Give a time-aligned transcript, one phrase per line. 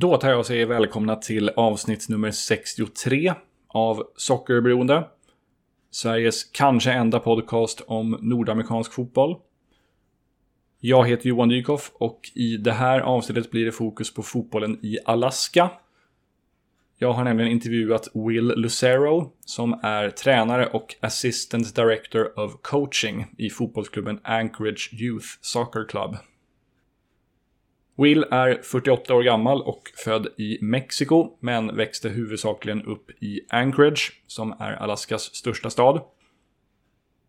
[0.00, 3.34] Då tar jag och säger välkomna till avsnitt nummer 63
[3.68, 5.08] av Sockerberoende.
[5.90, 9.36] Sveriges kanske enda podcast om nordamerikansk fotboll.
[10.80, 14.98] Jag heter Johan Dykhoff och i det här avsnittet blir det fokus på fotbollen i
[15.04, 15.70] Alaska.
[16.98, 23.50] Jag har nämligen intervjuat Will Lucero som är tränare och assistant director of coaching i
[23.50, 26.16] fotbollsklubben Anchorage Youth Soccer Club.
[27.98, 34.22] Will är 48 år gammal och född i Mexiko, men växte huvudsakligen upp i Anchorage,
[34.26, 36.00] som är Alaskas största stad.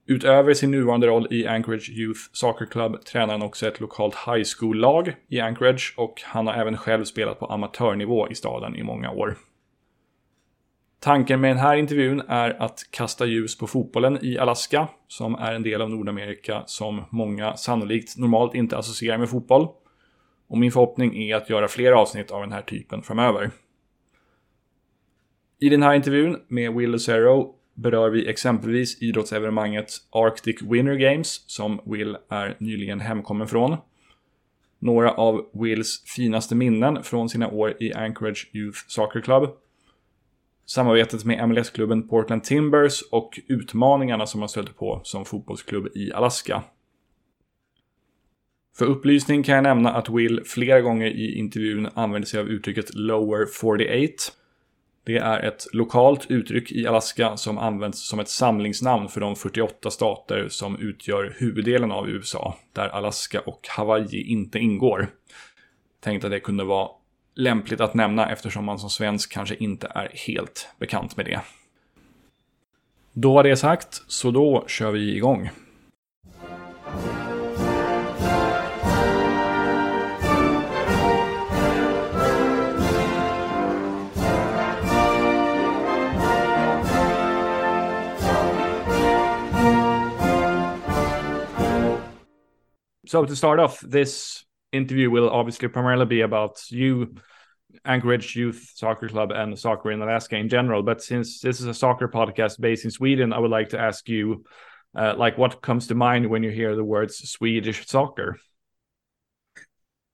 [0.07, 4.43] Utöver sin nuvarande roll i Anchorage Youth Soccer Club tränar han också ett lokalt high
[4.57, 9.11] school-lag i Anchorage och han har även själv spelat på amatörnivå i staden i många
[9.11, 9.37] år.
[10.99, 15.53] Tanken med den här intervjun är att kasta ljus på fotbollen i Alaska, som är
[15.53, 19.67] en del av Nordamerika som många sannolikt normalt inte associerar med fotboll.
[20.49, 23.51] Och min förhoppning är att göra fler avsnitt av den här typen framöver.
[25.59, 31.81] I den här intervjun med Will Lucero berör vi exempelvis idrottsevenemanget Arctic Winter Games som
[31.85, 33.77] Will är nyligen hemkommen från.
[34.79, 39.49] Några av Wills finaste minnen från sina år i Anchorage Youth Soccer Club.
[40.65, 46.63] Samarbetet med MLS-klubben Portland Timbers och utmaningarna som man stöter på som fotbollsklubb i Alaska.
[48.79, 52.95] För upplysning kan jag nämna att Will flera gånger i intervjun använder sig av uttrycket
[52.95, 54.13] Lower 48.
[55.05, 59.91] Det är ett lokalt uttryck i Alaska som används som ett samlingsnamn för de 48
[59.91, 65.07] stater som utgör huvuddelen av USA, där Alaska och Hawaii inte ingår.
[66.01, 66.89] Tänkte att det kunde vara
[67.35, 71.41] lämpligt att nämna eftersom man som svensk kanske inte är helt bekant med det.
[73.13, 75.49] Då var det sagt, så då kör vi igång.
[93.09, 97.15] So to start off, this interview will obviously primarily be about you,
[97.83, 100.83] Anchorage Youth Soccer Club, and soccer in Alaska in general.
[100.83, 104.07] But since this is a soccer podcast based in Sweden, I would like to ask
[104.07, 104.45] you,
[104.95, 108.37] uh, like, what comes to mind when you hear the words Swedish soccer?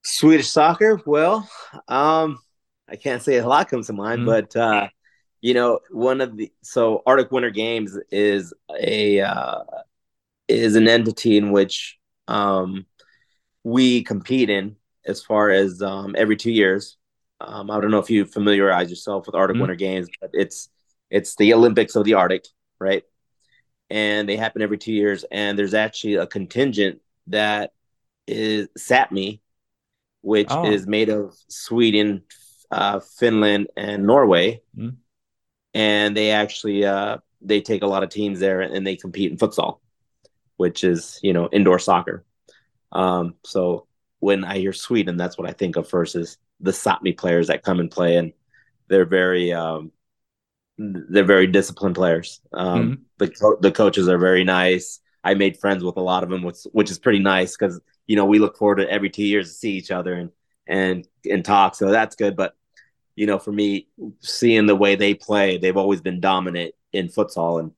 [0.02, 1.02] Swedish soccer?
[1.06, 1.50] Well,
[1.90, 2.40] um,
[2.88, 4.26] I can't say a lot comes to mind, mm.
[4.26, 4.88] but uh,
[5.42, 9.64] you know, one of the so Arctic Winter Games is a uh,
[10.48, 12.86] is an entity in which um,
[13.64, 14.76] we compete in
[15.06, 16.98] as far as um, every two years.
[17.42, 19.62] Um, I don't know if you familiarize yourself with Arctic mm-hmm.
[19.62, 20.70] Winter Games, but it's
[21.10, 22.46] it's the Olympics of the Arctic,
[22.80, 23.04] right?
[23.90, 25.26] And they happen every two years.
[25.32, 27.74] And there's actually a contingent that
[28.26, 29.42] is Sapmi,
[30.22, 30.66] which oh.
[30.72, 32.24] is made of Sweden,
[32.72, 34.62] uh, Finland, and Norway.
[34.78, 34.96] Mm-hmm.
[35.76, 39.38] And they actually uh, they take a lot of teams there and they compete in
[39.38, 39.80] futsal
[40.58, 42.26] which is you know indoor soccer.
[42.92, 43.88] Um, so
[44.20, 47.64] when I hear Sweden, that's what I think of first is the Sapmi players that
[47.64, 48.34] come and play, and
[48.88, 49.92] they're very um,
[50.78, 52.42] they're very disciplined players.
[52.54, 53.02] Um, mm-hmm.
[53.18, 55.00] The co- the coaches are very nice.
[55.24, 58.16] I made friends with a lot of them, which which is pretty nice because you
[58.16, 60.32] know we look forward to every two years to see each other and
[60.68, 61.76] and and talk.
[61.76, 62.36] So that's good.
[62.36, 62.56] But
[63.16, 63.88] you know, for me,
[64.20, 67.72] seeing the way they play, they've always been dominant in futsal and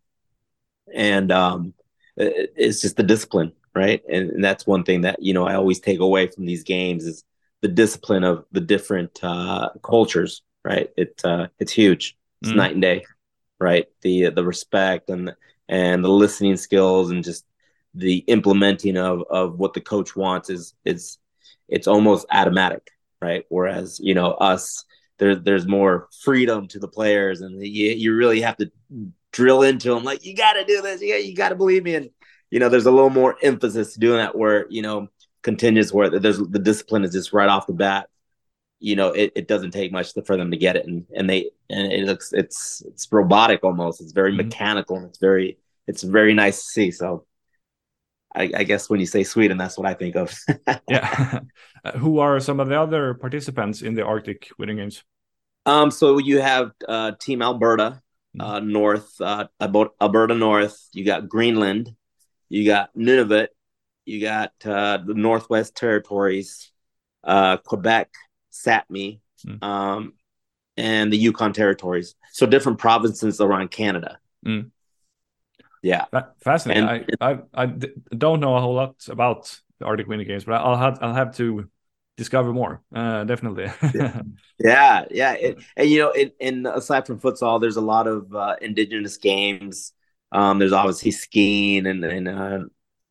[0.94, 1.74] and um,
[2.18, 4.02] it's just the discipline, right?
[4.12, 7.06] And, and, that's one thing that you know I always take away from these games
[7.06, 7.24] is
[7.62, 10.90] the discipline of the different uh, cultures, right?
[10.98, 12.18] It uh, it's huge.
[12.42, 12.56] It's mm.
[12.56, 13.06] night and day,
[13.60, 13.88] right?
[14.02, 15.34] The the respect and
[15.70, 17.46] and the listening skills and just
[17.94, 21.18] the implementing of of what the coach wants is is
[21.68, 22.92] it's almost automatic,
[23.22, 23.46] right?
[23.50, 24.86] Whereas you know us,
[25.20, 28.72] there's there's more freedom to the players, and you you really have to
[29.38, 31.94] drill into them like you got to do this, yeah, you got to believe me,
[31.94, 32.10] and
[32.50, 35.10] you know, there's a little more emphasis to doing that where you know
[35.44, 38.10] contingents where there's the discipline is just right off the bat.
[38.80, 41.52] You know, it, it doesn't take much for them to get it, and and they
[41.70, 44.02] and it looks it's it's robotic almost.
[44.02, 44.48] It's very mm-hmm.
[44.48, 46.92] mechanical, and it's very it's very nice to see.
[46.92, 47.26] So
[48.36, 50.38] I, I, guess when you say Sweden, that's what I think of.
[50.90, 51.40] yeah.
[51.96, 55.04] Who are some of the other participants in the Arctic Winter Games?
[55.66, 58.02] Um, so you have uh, Team Alberta,
[58.40, 60.88] uh, North, uh, Alberta North.
[60.94, 61.96] You got Greenland,
[62.50, 63.50] you got Nunavut,
[64.06, 66.72] you got uh, the Northwest Territories,
[67.24, 68.10] uh, Quebec,
[68.52, 69.64] Sapmi, mm.
[69.64, 70.14] um,
[70.76, 72.16] and the Yukon Territories.
[72.32, 74.20] So different provinces around Canada.
[74.46, 74.72] Mm.
[75.82, 76.06] Yeah,
[76.44, 76.88] fascinating.
[76.88, 80.54] And, I, I I don't know a whole lot about the Arctic Winter Games, but
[80.54, 81.70] I'll have I'll have to
[82.18, 82.82] discover more.
[82.94, 83.72] Uh, definitely.
[84.60, 88.56] yeah, yeah, it, and you know, and aside from futsal, there's a lot of uh,
[88.62, 89.94] indigenous games.
[90.32, 92.60] Um, there's obviously skiing and and uh,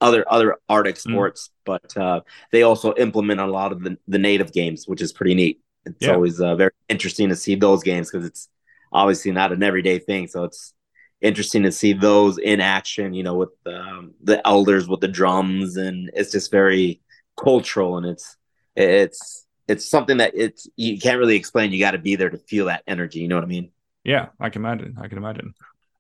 [0.01, 1.11] other other Arctic mm.
[1.11, 1.53] sports, mm.
[1.65, 2.21] but uh,
[2.53, 5.63] they also implement a lot of the, the native games, which is pretty neat.
[5.87, 6.15] It's yeah.
[6.15, 8.49] always uh, very interesting to see those games because it's
[8.93, 10.27] obviously not an everyday thing.
[10.27, 10.75] So it's
[11.21, 13.15] interesting to see those in action.
[13.15, 17.01] You know, with um, the elders with the drums, and it's just very
[17.37, 18.37] cultural, and it's
[18.77, 21.73] it's it's something that it's you can't really explain.
[21.73, 23.21] You got to be there to feel that energy.
[23.21, 23.71] You know what I mean?
[24.05, 24.97] Yeah, I can imagine.
[25.01, 25.55] I can imagine.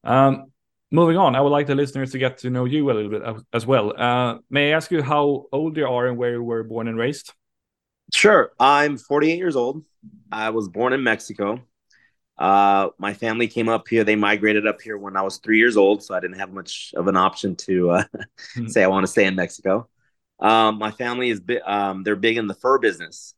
[0.05, 0.52] Um,
[0.93, 3.23] moving on, I would like the listeners to get to know you a little bit
[3.52, 3.93] as well.
[4.00, 6.96] Uh, may I ask you how old you are and where you were born and
[6.96, 7.32] raised?
[8.14, 8.52] Sure.
[8.61, 9.84] I'm 48 years old.
[10.31, 11.61] I was born in Mexico.
[12.38, 14.05] Uh, my family came up here.
[14.05, 16.93] They migrated up here when I was three years old, so I didn't have much
[16.96, 18.67] of an option to uh, mm-hmm.
[18.69, 19.88] say I want to stay in Mexico.
[20.40, 23.34] Um, my family is bi- um, they're big in the fur business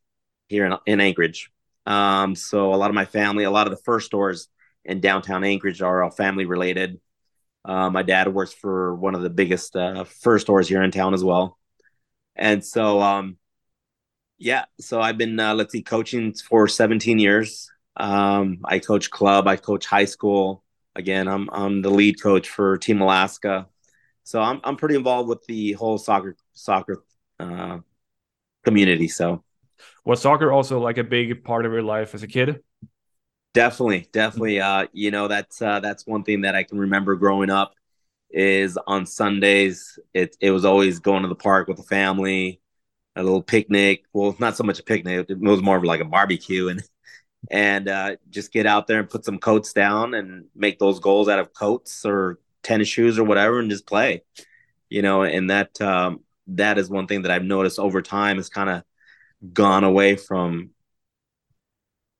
[0.47, 1.51] here in, in Anchorage.
[1.85, 4.47] Um, so a lot of my family, a lot of the fur stores
[4.85, 6.99] in downtown Anchorage are all family related.
[7.65, 11.13] Uh, my dad works for one of the biggest uh, fur stores here in town
[11.13, 11.57] as well.
[12.35, 13.37] And so, um,
[14.37, 17.69] yeah, so I've been, uh, let's see, coaching for 17 years.
[17.97, 20.63] Um, I coach club, I coach high school.
[20.95, 23.67] Again, I'm, I'm the lead coach for Team Alaska.
[24.29, 27.01] So I'm, I'm pretty involved with the whole soccer, soccer
[27.39, 27.79] uh,
[28.63, 29.07] community.
[29.07, 29.43] So,
[30.05, 32.61] was soccer also like a big part of your life as a kid?
[33.55, 34.59] Definitely, definitely.
[34.61, 37.73] Uh, you know, that's uh, that's one thing that I can remember growing up
[38.29, 39.97] is on Sundays.
[40.13, 42.61] It it was always going to the park with the family,
[43.15, 44.03] a little picnic.
[44.13, 46.83] Well, not so much a picnic; it was more of like a barbecue, and
[47.49, 51.29] and uh, just get out there and put some coats down and make those goals
[51.29, 54.23] out of coats or tennis shoes or whatever, and just play.
[54.89, 58.49] You know, and that um, that is one thing that I've noticed over time has
[58.49, 58.83] kind of
[59.53, 60.71] gone away from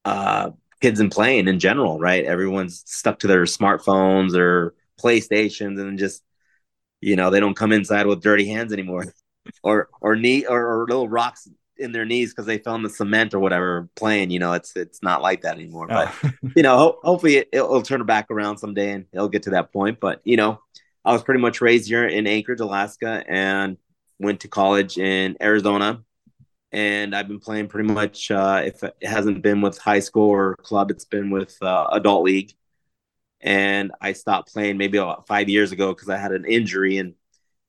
[0.05, 0.51] uh
[0.81, 2.23] kids and playing in general, right?
[2.25, 6.23] Everyone's stuck to their smartphones or PlayStations and just
[7.01, 9.05] you know, they don't come inside with dirty hands anymore.
[9.63, 11.47] or or knee or, or little rocks
[11.79, 14.31] in their knees because they fell in the cement or whatever playing.
[14.31, 15.87] You know, it's it's not like that anymore.
[15.89, 16.13] Oh.
[16.21, 19.51] But you know, ho- hopefully it, will turn back around someday and it'll get to
[19.51, 19.99] that point.
[19.99, 20.61] But you know,
[21.05, 23.77] I was pretty much raised here in Anchorage, Alaska, and
[24.19, 26.03] went to college in Arizona
[26.71, 28.29] and I've been playing pretty much.
[28.31, 32.23] Uh, if it hasn't been with high school or club, it's been with uh, adult
[32.23, 32.53] league.
[33.41, 37.15] And I stopped playing maybe about five years ago because I had an injury, and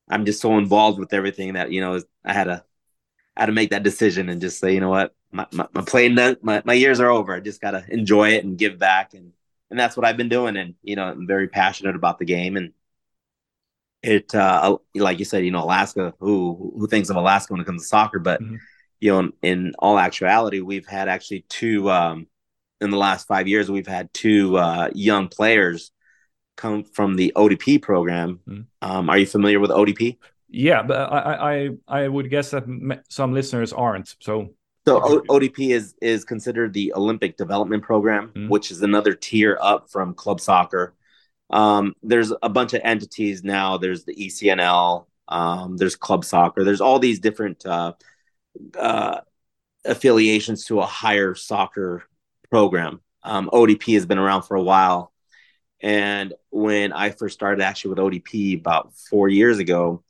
[0.08, 2.64] I'm just so involved with everything that you know I had to
[3.36, 5.82] I had to make that decision and just say, you know what, my, my, my
[5.82, 7.34] playing my, my years are over.
[7.34, 9.32] I just gotta enjoy it and give back, and
[9.70, 10.56] and that's what I've been doing.
[10.56, 12.72] And you know, I'm very passionate about the game, and
[14.02, 16.14] it uh, like you said, you know, Alaska.
[16.20, 18.56] Who who thinks of Alaska when it comes to soccer, but mm-hmm
[19.00, 22.26] you know, in in, all actuality, we've had actually two um,
[22.80, 23.70] in the last five years.
[23.70, 25.90] We've had two uh, young players
[26.56, 28.40] come from the ODP program.
[28.46, 28.66] Mm.
[28.82, 30.18] Um, are you familiar with ODP?
[30.50, 34.16] Yeah, but I I I would guess that some listeners aren't.
[34.20, 34.50] So
[34.86, 38.48] so o- ODP is is considered the Olympic Development Program, mm.
[38.48, 40.94] which is another tier up from club soccer.
[41.50, 43.76] Um, there's a bunch of entities now.
[43.76, 45.06] There's the ECNL.
[45.28, 46.64] Um, there's club soccer.
[46.64, 47.92] There's all these different uh,
[48.76, 49.20] uh,
[49.84, 52.04] affiliations to a higher soccer
[52.50, 53.00] program.
[53.22, 55.12] Um, ODP has been around for a while.
[55.80, 60.02] And when I first started actually with ODP about four years ago,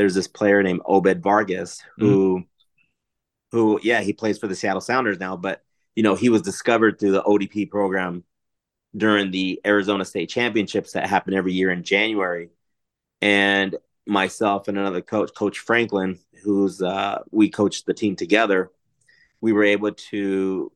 [0.00, 2.46] there's this player named Obed Vargas who, mm.
[3.52, 5.62] who, yeah, he plays for the Seattle Sounders now, but
[5.94, 8.24] you know, he was discovered through the ODP program
[8.96, 12.48] during the Arizona State Championships that happen every year in January.
[13.20, 13.76] And
[14.06, 18.70] myself and another coach, Coach Franklin, who's uh, we coached the team together,
[19.42, 20.72] we were able to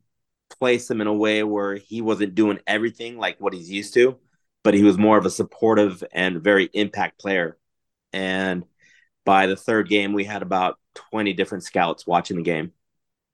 [0.50, 4.19] place him in a way where he wasn't doing everything like what he's used to,
[4.62, 7.57] but he was more of a supportive and very impact player.
[8.12, 8.66] And
[9.25, 10.78] by the third game, we had about
[11.11, 12.73] 20 different scouts watching the game.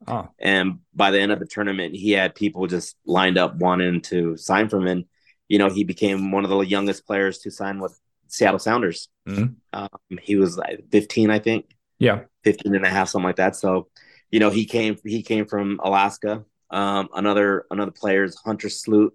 [0.07, 0.29] Oh.
[0.39, 4.37] And by the end of the tournament, he had people just lined up wanting to
[4.37, 5.05] sign from him.
[5.49, 9.09] You know, he became one of the youngest players to sign with Seattle Sounders.
[9.29, 9.55] Mm-hmm.
[9.73, 11.67] Um, he was like 15, I think.
[11.99, 12.21] Yeah.
[12.45, 13.57] 15 and a half, something like that.
[13.57, 13.89] So,
[14.31, 16.45] you know, he came he came from Alaska.
[16.71, 19.13] Um, another another player is Hunter Sulte,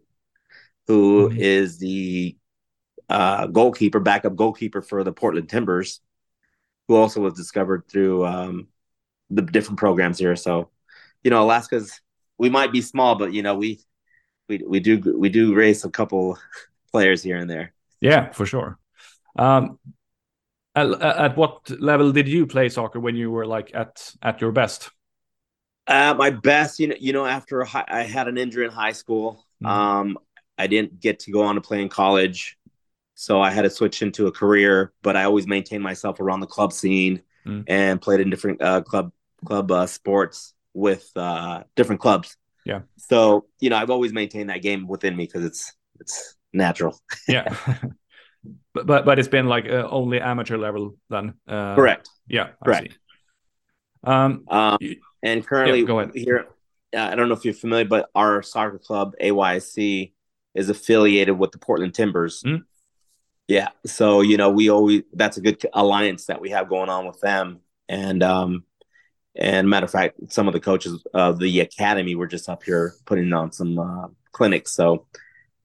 [0.87, 1.39] who mm-hmm.
[1.39, 2.37] is the
[3.09, 6.01] uh, goalkeeper, backup goalkeeper for the Portland Timbers,
[6.87, 8.67] who also was discovered through um,
[9.29, 10.35] the different programs here.
[10.35, 10.69] So,
[11.23, 11.99] you know, Alaska's
[12.37, 13.79] we might be small, but you know, we
[14.47, 16.37] we we do we do raise a couple
[16.91, 17.73] players here and there.
[18.01, 18.77] Yeah, for sure.
[19.37, 19.79] Um,
[20.75, 24.51] at, at what level did you play soccer when you were like at at your
[24.51, 24.91] best?
[25.87, 28.91] Uh, my best, you know, you know, after high, I had an injury in high
[28.91, 29.67] school, mm-hmm.
[29.67, 30.17] um,
[30.57, 32.57] I didn't get to go on to play in college,
[33.15, 34.93] so I had to switch into a career.
[35.01, 37.61] But I always maintained myself around the club scene mm-hmm.
[37.67, 39.11] and played in different uh, club
[39.43, 42.37] club uh, sports with uh, different clubs.
[42.65, 42.81] Yeah.
[42.97, 46.99] So you know, I've always maintained that game within me because it's it's natural.
[47.27, 47.55] yeah.
[48.73, 51.33] but, but but it's been like uh, only amateur level then.
[51.47, 52.09] Uh, Correct.
[52.27, 52.49] Yeah.
[52.63, 52.97] Correct.
[54.03, 54.77] Um, um,
[55.23, 56.13] and currently yeah, go ahead.
[56.13, 56.47] here,
[56.95, 60.13] I don't know if you're familiar, but our soccer club AYC
[60.53, 62.43] is affiliated with the Portland Timbers.
[62.45, 62.63] Mm.
[63.47, 67.05] Yeah, so you know we always that's a good alliance that we have going on
[67.05, 68.63] with them, and um,
[69.35, 72.95] and matter of fact, some of the coaches of the academy were just up here
[73.05, 74.71] putting on some uh, clinics.
[74.71, 75.07] So,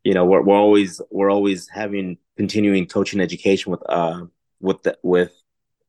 [0.02, 4.24] you know, we're, we're always we're always having continuing coaching education with uh
[4.60, 5.32] with the, with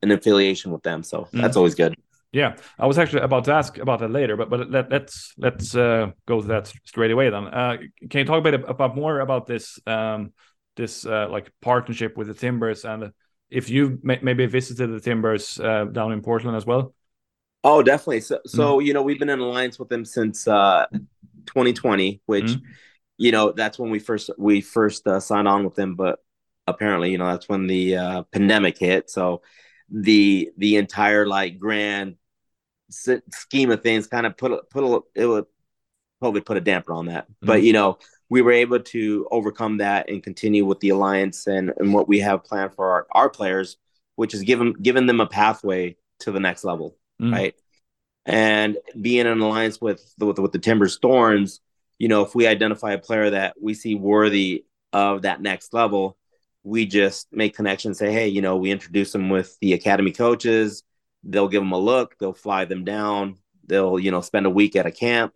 [0.01, 1.03] an affiliation with them.
[1.03, 1.41] So mm.
[1.41, 1.95] that's always good.
[2.31, 5.75] Yeah, I was actually about to ask about that later, but but let, let's, let's
[5.75, 7.47] uh, go to that straight away then.
[7.47, 7.77] Uh,
[8.09, 10.31] can you talk a bit about more about this um,
[10.75, 13.11] this uh, like partnership with the Timbers and
[13.49, 16.93] if you may maybe visited the Timbers uh, down in Portland as well?
[17.63, 18.21] Oh, definitely.
[18.21, 18.85] So, so mm.
[18.85, 20.85] you know, we've been in alliance with them since uh,
[21.47, 22.61] 2020, which mm.
[23.17, 25.95] you know that's when we first we first uh, signed on with them.
[25.95, 26.19] But
[26.65, 29.09] apparently, you know, that's when the pandemic hit.
[29.09, 29.41] So
[29.89, 32.15] the the entire like grand
[32.89, 35.45] scheme of things kind of put a, put a, it would
[36.19, 37.25] probably put a damper on that.
[37.25, 37.47] Mm-hmm.
[37.47, 37.97] But you know,
[38.31, 42.19] we were able to overcome that and continue with the alliance and, and what we
[42.19, 43.75] have planned for our, our players,
[44.15, 47.33] which is given giving them a pathway to the next level, mm-hmm.
[47.33, 47.55] right?
[48.25, 51.59] And being in an alliance with the, with, with the Timbers Thorns,
[51.99, 56.17] you know, if we identify a player that we see worthy of that next level,
[56.63, 57.97] we just make connections.
[57.97, 60.83] Say, hey, you know, we introduce them with the academy coaches
[61.23, 64.75] they'll give them a look, they'll fly them down, they'll you know spend a week
[64.75, 65.33] at a camp,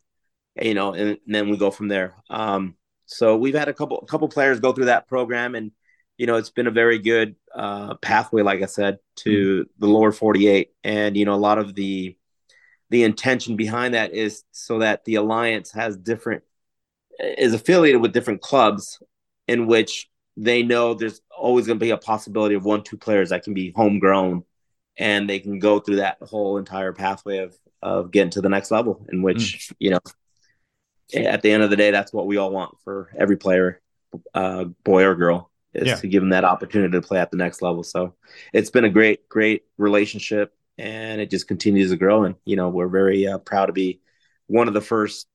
[0.61, 2.15] you know, and, and then we go from there.
[2.29, 2.75] Um,
[3.05, 5.71] so we've had a couple a couple players go through that program, and
[6.17, 9.69] you know it's been a very good uh, pathway, like I said, to mm-hmm.
[9.79, 12.17] the lower 48, and you know a lot of the
[12.89, 16.43] the intention behind that is so that the alliance has different
[17.19, 19.01] is affiliated with different clubs
[19.47, 23.29] in which they know there's always going to be a possibility of one two players
[23.29, 24.43] that can be homegrown
[24.97, 28.71] and they can go through that whole entire pathway of of getting to the next
[28.71, 29.75] level in which mm.
[29.79, 29.99] you know
[31.13, 33.79] at the end of the day that's what we all want for every player
[34.33, 35.95] uh, boy or girl is yeah.
[35.95, 37.83] to give them that opportunity to play at the next level.
[37.83, 38.15] So
[38.53, 42.23] it's been a great great relationship and it just continues to grow.
[42.23, 44.01] And you know we're very uh, proud to be
[44.47, 45.27] one of the first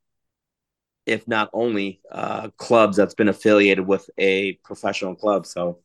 [1.06, 5.46] if not only uh, clubs that's been affiliated with a professional club.
[5.46, 5.80] So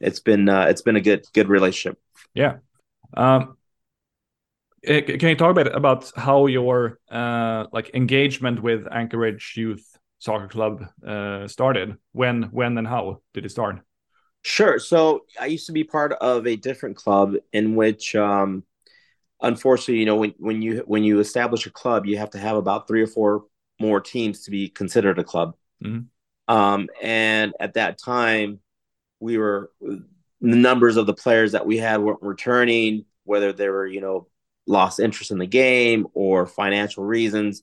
[0.00, 1.98] it's been uh, it's been a good good relationship.
[2.34, 2.58] Yeah.
[3.14, 3.56] Um,
[4.84, 10.48] can you talk a bit about how your uh, like engagement with Anchorage Youth Soccer
[10.48, 11.96] Club uh, started?
[12.12, 13.80] When, when, and how did it start?
[14.42, 14.78] Sure.
[14.78, 18.64] So I used to be part of a different club in which, um,
[19.40, 22.56] unfortunately, you know, when when you when you establish a club, you have to have
[22.56, 23.44] about three or four
[23.80, 25.54] more teams to be considered a club.
[25.82, 26.54] Mm-hmm.
[26.54, 28.60] Um, and at that time,
[29.18, 30.04] we were the
[30.40, 34.28] numbers of the players that we had weren't returning, whether they were, you know,
[34.66, 37.62] lost interest in the game or financial reasons.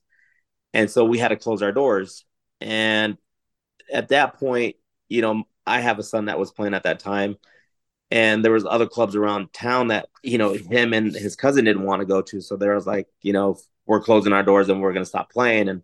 [0.72, 2.24] And so we had to close our doors.
[2.60, 3.18] And
[3.92, 4.76] at that point,
[5.08, 7.36] you know, I have a son that was playing at that time.
[8.10, 11.84] And there was other clubs around town that, you know, him and his cousin didn't
[11.84, 12.40] want to go to.
[12.40, 15.30] So there was like, you know, we're closing our doors and we're going to stop
[15.30, 15.68] playing.
[15.68, 15.82] And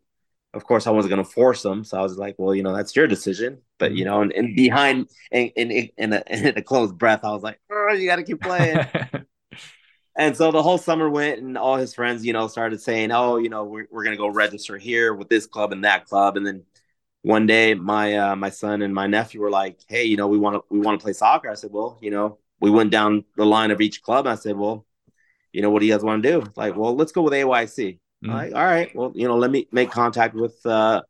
[0.55, 1.85] of course I wasn't going to force them.
[1.85, 3.63] So I was like, well, you know, that's your decision.
[3.79, 7.31] But you know, and, and behind in in in a, in a closed breath, I
[7.31, 8.87] was like, oh, you got to keep playing.
[10.19, 13.39] and so the whole summer went, and all his friends, you know, started saying, oh,
[13.39, 16.37] you know, we're we're going to go register here with this club and that club,
[16.37, 16.65] and then
[17.23, 20.37] one day my uh, my son and my nephew were like, hey, you know, we
[20.37, 21.49] want to we want to play soccer.
[21.49, 24.27] I said, well, you know, we went down the line of each club.
[24.27, 24.85] I said, well,
[25.53, 26.53] you know, what do you guys want to do?
[26.57, 27.99] Like, well, let's go with AYC.
[28.25, 28.31] Mm-hmm.
[28.31, 31.03] Like, all right, well, you know, let me make contact with uh,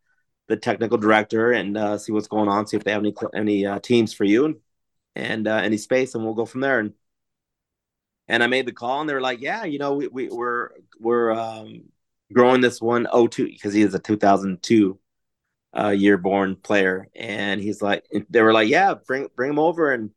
[0.49, 3.67] the technical director and uh, see what's going on, see if they have any any
[3.67, 4.57] uh, teams for you and,
[5.15, 6.81] and uh, any space, and we'll go from there.
[6.81, 6.93] And
[8.29, 10.71] and I made the call, and they were like, yeah, you know, we, we we're
[11.01, 11.85] we're um,
[12.33, 14.99] growing this one oh two because he is a 2002
[15.79, 19.93] uh, year born player, and he's like, they were like, yeah, bring bring him over,
[19.93, 20.11] and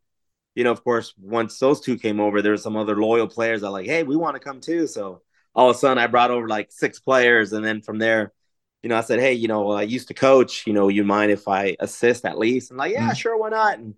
[0.56, 3.62] you know, of course, once those two came over, there were some other loyal players
[3.62, 5.22] that like, hey, we want to come too, so
[5.56, 8.34] all of a sudden I brought over like six players, and then from there,
[8.84, 10.66] you know, I said, hey, you know, I used to coach.
[10.66, 12.72] You know, you mind if I assist at least?
[12.72, 13.14] And like, yeah, mm-hmm.
[13.14, 13.78] sure, why not?
[13.78, 13.96] And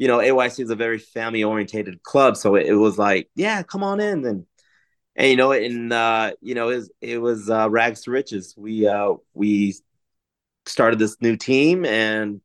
[0.00, 3.62] you know, AYC is a very family orientated club, so it, it, was like, yeah,
[3.62, 4.24] come on in.
[4.24, 4.46] And
[5.14, 8.54] and you know, and uh, you know, it was, it was uh, rags to riches.
[8.56, 9.74] We uh, we
[10.64, 12.40] started this new team, and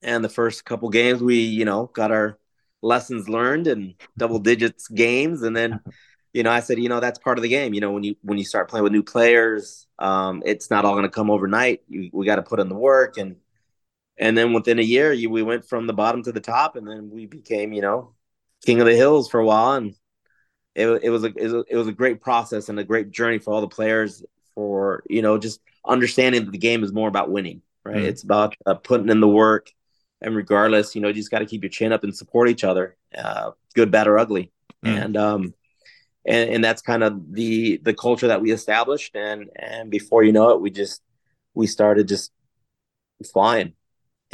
[0.00, 2.38] and the first couple games, we you know got our
[2.80, 5.80] lessons learned and double digits games, and then
[6.32, 7.74] you know, I said, you know, that's part of the game.
[7.74, 10.94] You know, when you when you start playing with new players, um, it's not all
[10.94, 11.82] going to come overnight.
[11.86, 13.36] You, we got to put in the work, and
[14.18, 16.86] and then within a year, you, we went from the bottom to the top, and
[16.86, 18.14] then we became, you know,
[18.64, 19.94] king of the hills for a while, and
[20.74, 23.60] it, it was a it was a great process and a great journey for all
[23.60, 24.24] the players.
[24.54, 27.96] For you know, just understanding that the game is more about winning, right?
[27.96, 28.04] Mm.
[28.04, 29.70] It's about uh, putting in the work,
[30.20, 32.64] and regardless, you know, you just got to keep your chin up and support each
[32.64, 34.50] other, uh, good, bad, or ugly,
[34.84, 35.04] mm.
[35.04, 35.54] and um
[36.26, 40.32] and, and that's kind of the the culture that we established and and before you
[40.32, 41.00] know it we just
[41.54, 42.32] we started just
[43.32, 43.72] flying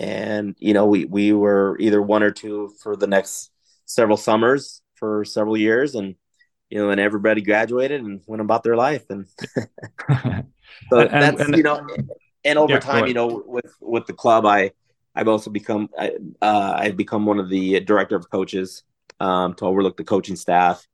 [0.02, 3.50] and you know we we were either one or two for the next
[3.87, 6.14] several summers for several years and
[6.71, 9.26] you know and everybody graduated and went about their life and
[10.90, 11.87] so and, that's and, you know
[12.44, 14.71] and over yeah, time you know with with the club i
[15.14, 18.82] i've also become I, uh, i've become one of the director of coaches
[19.21, 20.87] um, to overlook the coaching staff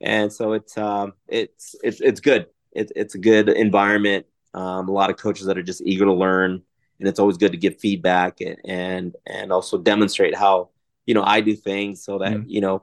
[0.00, 2.46] and so it's um, it's it's it's good.
[2.72, 4.26] It's it's a good environment.
[4.54, 6.62] Um, a lot of coaches that are just eager to learn,
[6.98, 10.70] and it's always good to give feedback and and, and also demonstrate how
[11.06, 12.82] you know I do things so that mm you know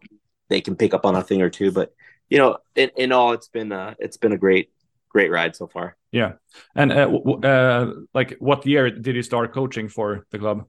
[0.49, 1.71] they can pick up on a thing or two.
[1.71, 1.93] But
[2.29, 4.71] you know, in, in all, it's been uh, it's been a great
[5.09, 5.97] great ride so far.
[6.11, 6.33] Yeah,
[6.75, 7.09] and uh,
[7.43, 10.65] uh, like what year did you start coaching for the club?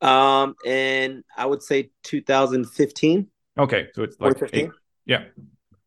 [0.00, 3.28] Um, and I would say 2015.
[3.56, 4.70] Okay, so it's like eight,
[5.06, 5.24] yeah.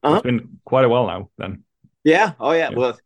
[0.04, 0.16] Uh-huh.
[0.16, 1.64] It's been quite a while now then.
[2.04, 2.34] Yeah.
[2.40, 2.70] Oh yeah.
[2.72, 2.78] yeah.
[2.78, 3.00] Well,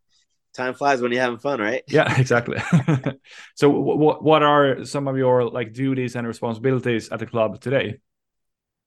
[0.52, 1.82] time flies when you're having fun, right?
[1.88, 2.58] Yeah, exactly.
[3.54, 7.98] so what what are some of your like duties and responsibilities at the club today?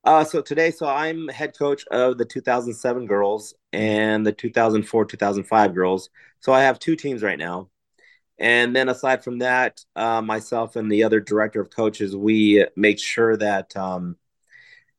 [0.04, 5.74] Uh, so today, so I'm head coach of the 2007 girls and the 2004 2005
[5.74, 6.10] girls.
[6.42, 7.70] So I have two teams right now.
[8.38, 13.00] And then aside from that, uh, myself and the other director of coaches, we make
[13.00, 14.18] sure that um,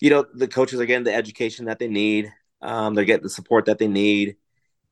[0.01, 2.33] you know the coaches are getting the education that they need.
[2.63, 4.37] Um, they're getting the support that they need.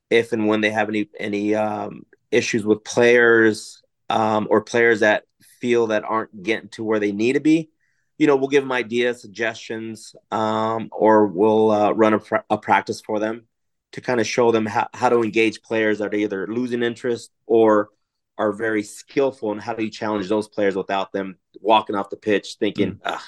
[0.09, 5.23] If and when they have any any um, issues with players um, or players that
[5.59, 7.69] feel that aren't getting to where they need to be,
[8.17, 13.01] you know, we'll give them ideas, suggestions, um, or we'll uh, run a, a, practice
[13.01, 13.45] for them
[13.93, 17.31] to kind of show them how, how to engage players that are either losing interest
[17.47, 17.89] or
[18.37, 22.17] are very skillful and how do you challenge those players without them walking off the
[22.17, 23.21] pitch thinking, mm.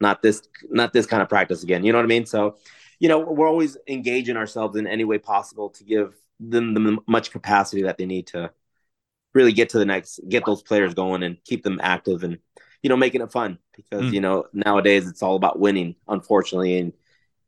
[0.00, 1.84] Not this not this kind of practice again.
[1.84, 2.26] You know what i mean?
[2.26, 2.56] So
[2.98, 7.30] you know we're always engaging ourselves in any way possible to give them the much
[7.30, 8.50] capacity that they need to
[9.34, 12.38] really get to the next get those players going and keep them active and
[12.82, 14.12] you know making it fun because mm.
[14.12, 16.78] you know nowadays it's all about winning unfortunately.
[16.78, 16.92] And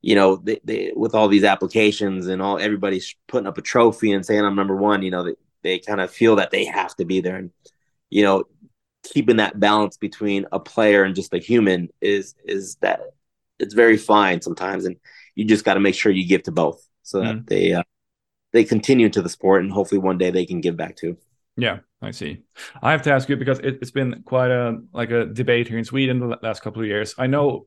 [0.03, 4.13] you know they, they with all these applications and all everybody's putting up a trophy
[4.13, 6.97] and saying i'm number one you know they, they kind of feel that they have
[6.97, 7.37] to be there.
[7.37, 7.51] And
[8.09, 8.45] you know
[9.03, 13.01] keeping that balance between a player and just a human is is that
[13.59, 14.97] it's very fine sometimes, and
[15.41, 17.49] you just got to make sure you give to both so that mm.
[17.49, 17.83] they uh,
[18.53, 21.17] they continue to the sport, and hopefully one day they can give back too.
[21.57, 22.43] Yeah, I see.
[22.83, 25.79] I have to ask you because it, has been quite a like a debate here
[25.79, 27.15] in Sweden the last couple of years.
[27.17, 27.67] I know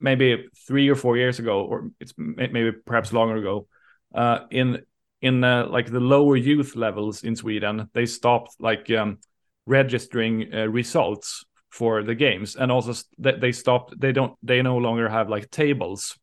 [0.00, 3.68] maybe three or four years ago, or it's maybe perhaps longer ago,
[4.12, 4.82] uh, in
[5.22, 9.18] in uh, like the lower youth levels in Sweden, they stopped like um,
[9.64, 14.78] registering uh, results for the games and also that they stopped they don't they no
[14.78, 16.18] longer have like tables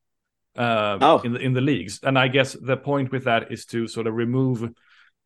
[0.56, 1.20] uh, oh.
[1.22, 4.08] in the in the leagues and i guess the point with that is to sort
[4.08, 4.70] of remove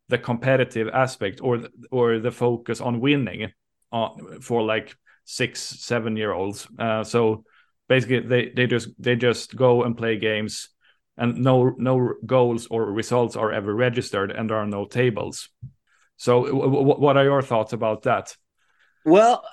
[0.10, 3.52] the competitive aspect or or the focus on winning
[3.92, 4.10] uh,
[4.42, 7.44] for like six seven year olds uh, so
[7.90, 10.70] basically they they just they just go and play games
[11.18, 15.50] and no no goals or results are ever registered and there are no tables
[16.18, 18.36] so, what are your thoughts about that?
[19.06, 19.44] Well,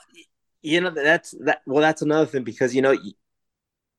[0.62, 1.60] you know that's that.
[1.66, 2.96] Well, that's another thing because you know,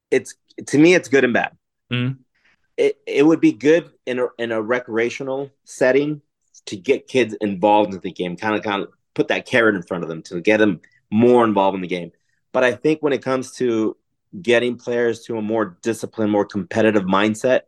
[0.10, 0.36] it's
[0.66, 1.56] to me it's good and bad.
[1.92, 2.18] Mm.
[2.78, 6.22] It it would be good in a in a recreational setting
[6.66, 9.84] to get kids involved in the game, kind of kind of put that carrot in
[9.84, 12.12] front of them to get them more involved in the game.
[12.52, 13.96] But I think when it comes to
[14.42, 17.62] getting players to a more disciplined, more competitive mindset,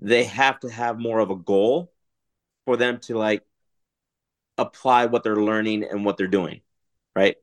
[0.00, 1.92] they have to have more of a goal
[2.64, 3.42] for them to like
[4.58, 6.60] apply what they're learning and what they're doing,
[7.14, 7.36] right?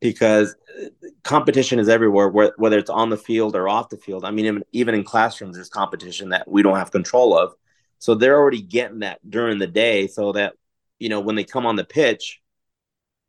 [0.00, 0.88] Because uh,
[1.22, 4.24] competition is everywhere, whether it's on the field or off the field.
[4.24, 7.54] I mean, even in classrooms, there's competition that we don't have control of.
[7.98, 10.54] So they're already getting that during the day, so that
[10.98, 12.42] you know when they come on the pitch,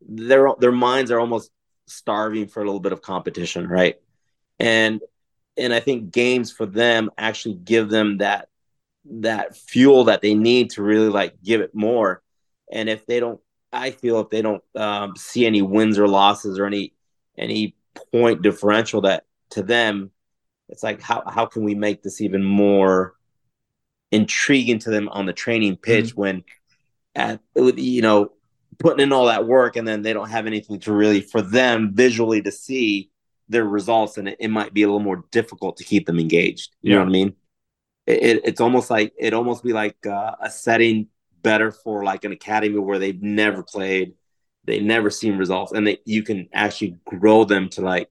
[0.06, 1.50] their their minds are almost
[1.86, 3.96] starving for a little bit of competition, right?
[4.58, 5.00] And
[5.56, 8.48] and I think games for them actually give them that
[9.06, 12.22] that fuel that they need to really like give it more.
[12.70, 13.40] And if they don't,
[13.76, 16.94] I feel if they don't um, see any wins or losses or any
[17.38, 17.76] any
[18.12, 20.10] point differential that to them,
[20.68, 23.14] it's like how how can we make this even more
[24.12, 26.20] intriguing to them on the training pitch mm-hmm.
[26.20, 26.44] when
[27.14, 28.32] at you know
[28.78, 31.92] putting in all that work and then they don't have anything to really for them
[31.94, 33.10] visually to see
[33.48, 36.74] their results and it, it might be a little more difficult to keep them engaged
[36.82, 36.96] you yeah.
[36.96, 37.34] know what i mean
[38.06, 41.08] it, it's almost like it almost be like uh, a setting
[41.46, 44.14] better for like an academy where they've never played
[44.64, 48.10] they never seen results and that you can actually grow them to like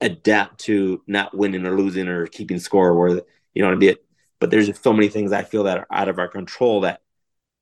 [0.00, 3.22] adapt to not winning or losing or keeping score where
[3.54, 3.94] you know what I mean.
[4.40, 7.00] But there's just so many things I feel that are out of our control that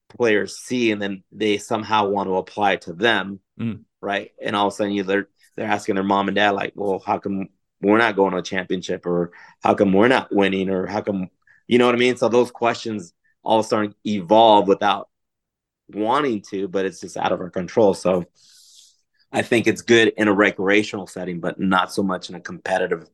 [0.08, 3.80] players see and then they somehow want to apply to them, mm.
[4.00, 4.30] right?
[4.42, 7.02] And all of a sudden you they're they're asking their mom and dad like, well,
[7.04, 7.50] how come
[7.82, 11.28] we're not going to a championship or how come we're not winning or how come
[11.66, 12.16] you know what I mean?
[12.16, 15.08] So those questions all starting evolve without
[15.88, 17.94] wanting to, but it's just out of our control.
[17.94, 18.26] So
[19.32, 23.08] I think it's good in a recreational setting, but not so much in a competitive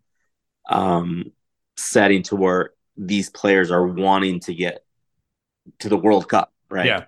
[0.69, 1.33] um,
[1.77, 4.85] setting to where these players are wanting to get
[5.81, 6.87] to the World Cup, right?
[6.87, 7.05] Yeah.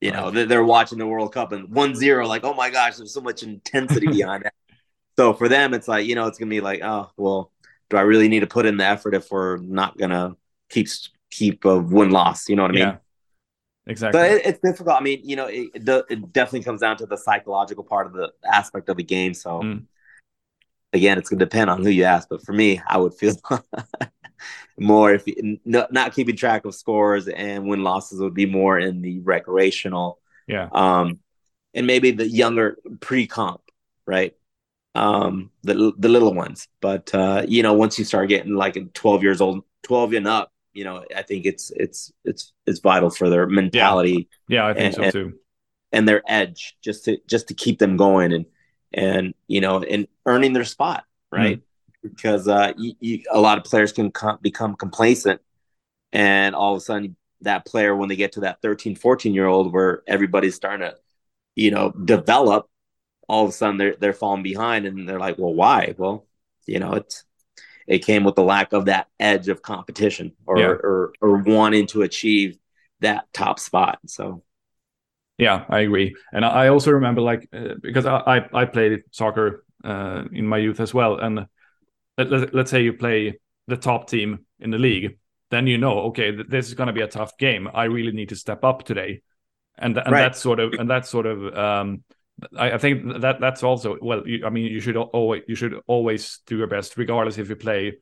[0.00, 3.12] You know, they're watching the World Cup and 1 0, like, oh my gosh, there's
[3.12, 4.52] so much intensity behind it.
[5.18, 7.50] So for them, it's like, you know, it's going to be like, oh, well,
[7.90, 10.36] do I really need to put in the effort if we're not going to
[10.70, 10.86] keep
[11.30, 12.48] keep a win loss?
[12.48, 12.82] You know what I mean?
[12.82, 12.96] Yeah.
[13.88, 14.20] Exactly.
[14.20, 14.96] But it, it's difficult.
[14.96, 18.30] I mean, you know, it, it, definitely comes down to the psychological part of the
[18.44, 19.32] aspect of the game.
[19.32, 19.84] So, mm.
[20.92, 22.28] again, it's going to depend on who you ask.
[22.28, 23.34] But for me, I would feel
[24.78, 28.78] more if you, no, not keeping track of scores and win losses would be more
[28.78, 30.20] in the recreational.
[30.46, 30.68] Yeah.
[30.70, 31.20] Um,
[31.72, 33.62] and maybe the younger pre comp,
[34.06, 34.34] right?
[34.94, 36.68] Um, the the little ones.
[36.80, 40.52] But uh, you know, once you start getting like 12 years old, 12 and up,
[40.78, 44.28] you know, I think it's it's it's it's vital for their mentality.
[44.46, 45.38] Yeah, yeah I think and, so and, too.
[45.90, 48.46] And their edge, just to just to keep them going and
[48.94, 51.56] and you know and earning their spot, right?
[51.56, 52.08] Mm-hmm.
[52.08, 55.40] Because uh, you, you, a lot of players can com- become complacent,
[56.12, 59.46] and all of a sudden that player when they get to that 13 14 year
[59.46, 60.96] old where everybody's starting to
[61.56, 62.68] you know develop
[63.28, 66.26] all of a sudden they're they're falling behind and they're like well why well
[66.66, 67.24] you know it's
[67.88, 70.66] it came with the lack of that edge of competition or, yeah.
[70.66, 72.58] or, or wanting to achieve
[73.00, 73.98] that top spot.
[74.06, 74.42] So,
[75.38, 76.14] yeah, I agree.
[76.30, 80.80] And I also remember like, uh, because I, I played soccer uh, in my youth
[80.80, 81.18] as well.
[81.18, 81.46] And
[82.18, 85.18] let, let's say you play the top team in the league,
[85.50, 87.70] then you know, okay, this is going to be a tough game.
[87.72, 89.22] I really need to step up today.
[89.78, 90.22] And, and right.
[90.22, 92.04] that's sort of, and that's sort of, um,
[92.56, 94.26] I, I think that that's also well.
[94.26, 97.56] You, I mean, you should always you should always do your best, regardless if you
[97.56, 97.94] play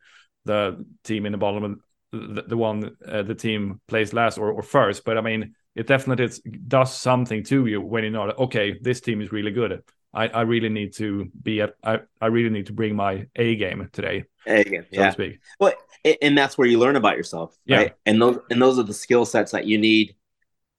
[0.45, 1.81] the team in the bottom,
[2.13, 5.05] the, the one uh, the team plays last or, or first.
[5.05, 6.29] But I mean, it definitely
[6.67, 9.83] does something to you when you know that okay, this team is really good.
[10.15, 13.57] I, I really need to be at I, I really need to bring my A
[13.57, 14.25] game today.
[14.47, 15.07] A game, so yeah.
[15.07, 15.41] to speak.
[15.61, 15.75] Well,
[16.23, 17.77] and that's where you learn about yourself, yeah.
[17.77, 17.93] right?
[18.07, 20.15] And those and those are the skill sets that you need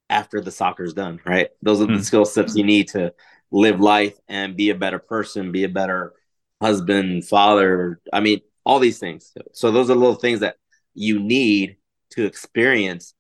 [0.10, 1.50] after the soccer's done, right?
[1.62, 2.04] Those are the mm.
[2.04, 3.14] skill sets you need to
[3.52, 6.14] live life and be a better person, be a better
[6.62, 8.00] husband, father.
[8.12, 9.34] I mean, all these things.
[9.54, 10.58] So those are little things that
[10.94, 11.78] you need
[12.12, 13.14] to experience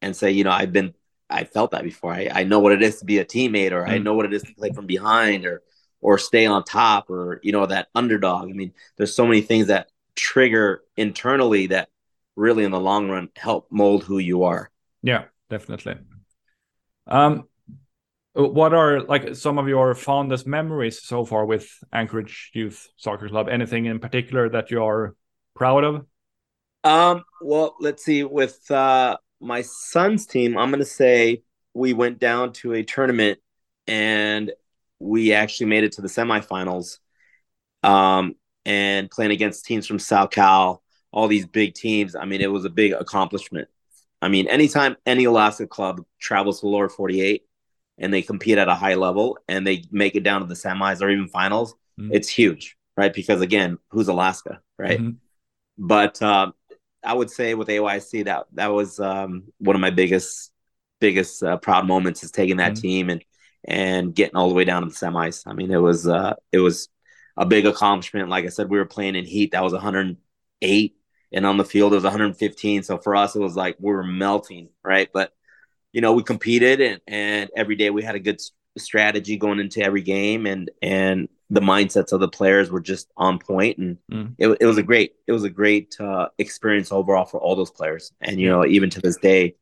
[0.00, 0.94] and say, you know, I've been,
[1.28, 2.12] I felt that before.
[2.12, 3.90] I, I know what it is to be a teammate, or mm.
[3.90, 5.62] I know what it is to play from behind, or
[6.00, 8.48] or stay on top, or you know that underdog.
[8.48, 11.88] I mean, there's so many things that trigger internally that
[12.36, 14.70] really, in the long run, help mold who you are.
[15.02, 15.96] Yeah, definitely.
[17.08, 17.48] Um,
[18.36, 23.48] what are like some of your fondest memories so far with Anchorage Youth Soccer Club?
[23.48, 25.16] Anything in particular that you're
[25.54, 26.06] proud of?
[26.84, 28.24] Um, well, let's see.
[28.24, 31.42] With uh, my son's team, I'm going to say
[31.74, 33.38] we went down to a tournament
[33.86, 34.52] and
[34.98, 36.98] we actually made it to the semifinals.
[37.82, 38.34] Um,
[38.66, 42.16] and playing against teams from South Cal, all these big teams.
[42.16, 43.68] I mean, it was a big accomplishment.
[44.20, 47.44] I mean, anytime any Alaska club travels to lower 48,
[47.98, 51.00] and they compete at a high level and they make it down to the semis
[51.00, 52.12] or even finals, mm-hmm.
[52.12, 53.12] it's huge, right?
[53.12, 54.98] Because again, who's Alaska, right?
[54.98, 55.10] Mm-hmm.
[55.78, 56.54] But um,
[57.04, 60.52] I would say with AYC that that was um, one of my biggest
[61.00, 62.80] biggest uh, proud moments is taking that mm-hmm.
[62.80, 63.24] team and
[63.64, 65.42] and getting all the way down to the semis.
[65.46, 66.88] I mean, it was uh, it was
[67.36, 68.28] a big accomplishment.
[68.28, 70.96] Like I said, we were playing in heat that was 108,
[71.32, 72.82] and on the field it was 115.
[72.82, 75.08] So for us, it was like we were melting, right?
[75.12, 75.32] But
[75.92, 78.40] you know, we competed and, and every day we had a good
[78.78, 80.46] strategy going into every game.
[80.46, 84.34] And, and the mindsets of the players were just on point, and mm.
[84.38, 87.70] it, it was a great it was a great uh, experience overall for all those
[87.70, 88.12] players.
[88.20, 89.54] And you know, even to this day,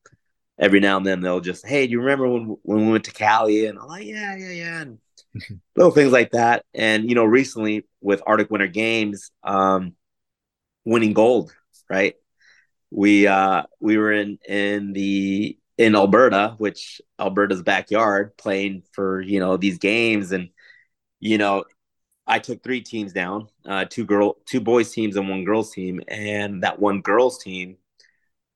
[0.58, 3.12] every now and then they'll just, hey, do you remember when when we went to
[3.12, 3.66] Cali?
[3.66, 4.98] And I'm like, yeah, yeah, yeah, and
[5.76, 6.64] little things like that.
[6.72, 9.94] And you know, recently with Arctic Winter Games, um,
[10.84, 11.54] winning gold,
[11.90, 12.14] right?
[12.90, 19.40] We uh we were in in the in Alberta, which Alberta's backyard, playing for you
[19.40, 20.50] know these games, and
[21.20, 21.64] you know,
[22.26, 26.00] I took three teams down, uh, two girl, two boys teams, and one girls team,
[26.08, 27.76] and that one girls team,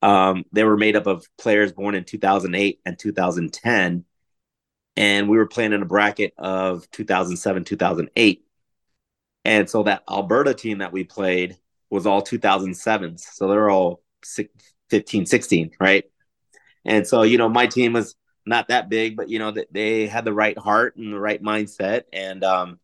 [0.03, 4.05] um, they were made up of players born in 2008 and 2010,
[4.97, 8.45] and we were playing in a bracket of 2007, 2008,
[9.45, 11.57] and so that Alberta team that we played
[11.91, 14.03] was all 2007s, so they're all
[14.91, 16.05] 15, 16, right?
[16.89, 20.07] And so, you know, my team was not that big, but you know, that they
[20.07, 22.05] had the right heart and the right mindset.
[22.15, 22.81] And um,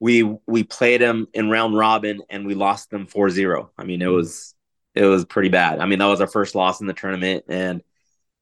[0.00, 3.68] we we played them in round robin and we lost them 4-0.
[3.76, 4.54] I mean, it was
[4.94, 5.78] it was pretty bad.
[5.78, 7.82] I mean, that was our first loss in the tournament and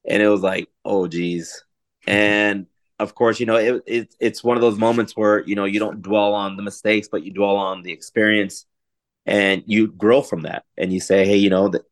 [0.08, 1.64] and it was like, oh geez.
[2.06, 2.66] And
[3.00, 5.80] of course, you know, it, it it's one of those moments where, you know, you
[5.80, 8.66] don't dwell on the mistakes, but you dwell on the experience
[9.26, 10.64] and you grow from that.
[10.78, 11.82] And you say, hey, you know, that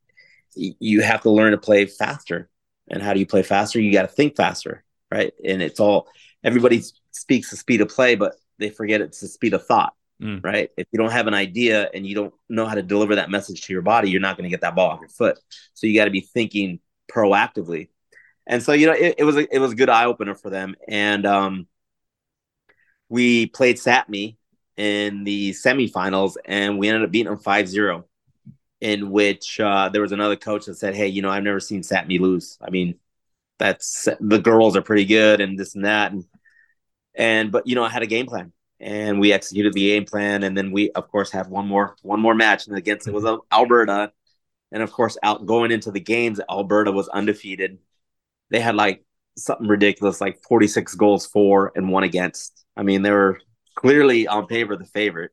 [0.55, 2.49] you have to learn to play faster.
[2.89, 3.81] And how do you play faster?
[3.81, 5.33] You got to think faster, right?
[5.45, 6.09] And it's all
[6.43, 6.83] everybody
[7.13, 10.43] speaks the speed of play, but they forget it's the speed of thought, mm.
[10.45, 10.71] right?
[10.77, 13.63] If you don't have an idea and you don't know how to deliver that message
[13.63, 15.39] to your body, you're not going to get that ball off your foot.
[15.75, 17.89] So you got to be thinking proactively.
[18.47, 20.51] And so you know, it, it was a, it was a good eye opener for
[20.51, 20.75] them.
[20.89, 21.69] And um,
[23.09, 24.37] we played Sapmi
[24.77, 28.05] in the semifinals, and we ended up beating them 5-0
[28.81, 31.83] in which uh, there was another coach that said, "Hey, you know, I've never seen
[31.83, 32.59] Sapmi lose.
[32.61, 32.99] I mean,
[33.59, 36.25] that's the girls are pretty good and this and that, and
[37.15, 40.43] and but you know, I had a game plan and we executed the game plan,
[40.43, 43.25] and then we of course have one more one more match, and against it was
[43.53, 44.13] Alberta,
[44.73, 47.79] and of course, out going into the games, Alberta was undefeated.
[48.51, 49.05] They had like
[49.39, 52.65] something ridiculous, like forty six goals for and one against.
[52.77, 53.41] I mean, they were
[53.77, 55.33] clearly on paper the favorite,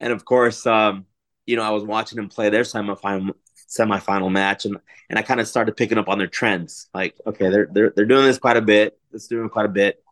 [0.00, 0.66] and of course.
[0.66, 1.06] um
[1.46, 3.34] you know, I was watching them play their semifinal
[3.68, 4.76] semifinal match, and
[5.08, 6.88] and I kind of started picking up on their trends.
[6.94, 8.98] Like, okay, they're they're they're doing this quite a bit.
[9.12, 10.02] It's doing quite a bit.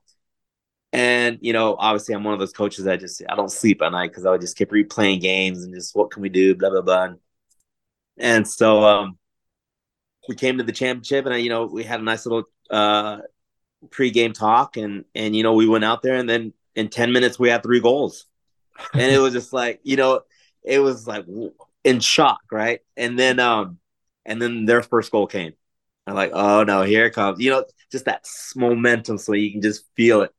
[0.93, 3.91] And you know, obviously, I'm one of those coaches that just I don't sleep at
[3.93, 6.71] night because I would just keep replaying games and just what can we do, blah
[6.71, 7.15] blah blah.
[8.17, 9.19] And so um,
[10.29, 13.19] we came to the championship, and I, you know, we had a nice little uh,
[13.91, 17.39] pre-game talk, and and you know, we went out there, and then in ten minutes
[17.39, 18.27] we had three goals,
[18.93, 20.21] and it was just like you know,
[20.65, 21.27] it was like
[21.85, 22.81] in shock, right?
[22.97, 23.79] And then um
[24.25, 25.53] and then their first goal came.
[26.07, 27.41] I'm like, oh no, here it comes.
[27.41, 30.33] You know, just that momentum, so you can just feel it.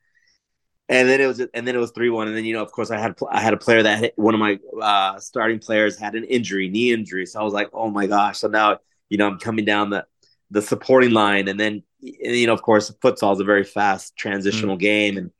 [0.87, 2.27] And then it was, and then it was three one.
[2.27, 4.35] And then you know, of course, I had I had a player that hit, one
[4.35, 7.25] of my uh, starting players had an injury, knee injury.
[7.25, 8.39] So I was like, oh my gosh.
[8.39, 10.05] So now you know I'm coming down the
[10.51, 14.15] the supporting line, and then and, you know, of course, futsal is a very fast
[14.15, 14.81] transitional mm-hmm.
[14.81, 15.31] game, and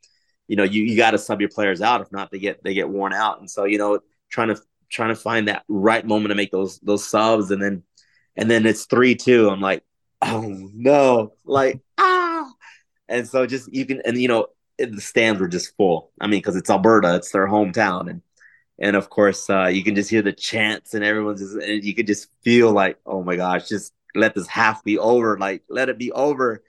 [0.48, 2.00] you know, you you got to sub your players out.
[2.00, 3.38] If not, they get they get worn out.
[3.38, 6.78] And so you know, trying to trying to find that right moment to make those
[6.80, 7.82] those subs, and then
[8.36, 9.48] and then it's three two.
[9.48, 9.82] I'm like,
[10.22, 12.50] oh no, like ah,
[13.08, 16.12] and so just you can and you know the stands were just full.
[16.20, 18.22] I mean, because it's Alberta, it's their hometown, and
[18.78, 21.94] and of course uh, you can just hear the chants and everyone's just and you
[21.94, 25.88] could just feel like, oh my gosh, just let this half be over, like let
[25.88, 26.62] it be over.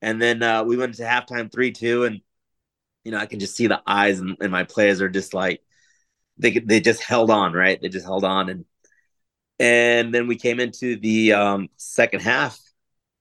[0.00, 2.20] And then uh, we went to halftime three two, and
[3.04, 5.62] you know I can just see the eyes and, and my players are just like
[6.38, 7.80] they they just held on, right?
[7.80, 8.64] They just held on, and
[9.58, 12.58] and then we came into the um, second half,